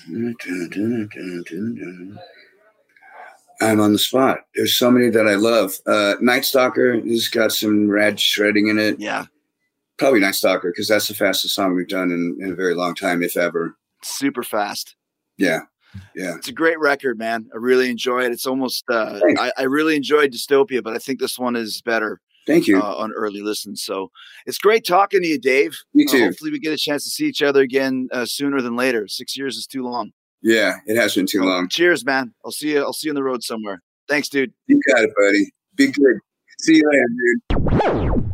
[3.59, 4.41] I'm on the spot.
[4.55, 5.73] There's so many that I love.
[5.85, 8.99] Uh, Night Stalker has got some rad shredding in it.
[8.99, 9.25] Yeah,
[9.97, 12.93] Probably Night Stalker because that's the fastest song we've done in, in a very long
[12.93, 13.75] time, if ever.
[14.03, 14.95] super fast.
[15.37, 15.61] Yeah.
[16.15, 16.35] Yeah.
[16.35, 17.47] It's a great record, man.
[17.53, 18.31] I really enjoy it.
[18.31, 22.19] It's almost, uh, I, I really enjoyed Dystopia, but I think this one is better
[22.45, 22.79] Thank you.
[22.79, 23.83] uh, on early listens.
[23.83, 24.11] So
[24.45, 25.77] it's great talking to you, Dave.
[25.93, 26.23] You Uh, too.
[26.25, 29.07] hopefully, we get a chance to see each other again uh, sooner than later.
[29.07, 30.11] Six years is too long.
[30.41, 30.75] yeah.
[30.87, 31.69] It has been too long.
[31.69, 32.33] Cheers, man.
[32.43, 32.79] I'll see you.
[32.81, 33.81] I'll see you on the road somewhere.
[34.09, 34.51] Thanks, dude.
[34.67, 35.51] You got it, buddy.
[35.75, 36.17] Be good.
[36.61, 38.32] See you later, dude.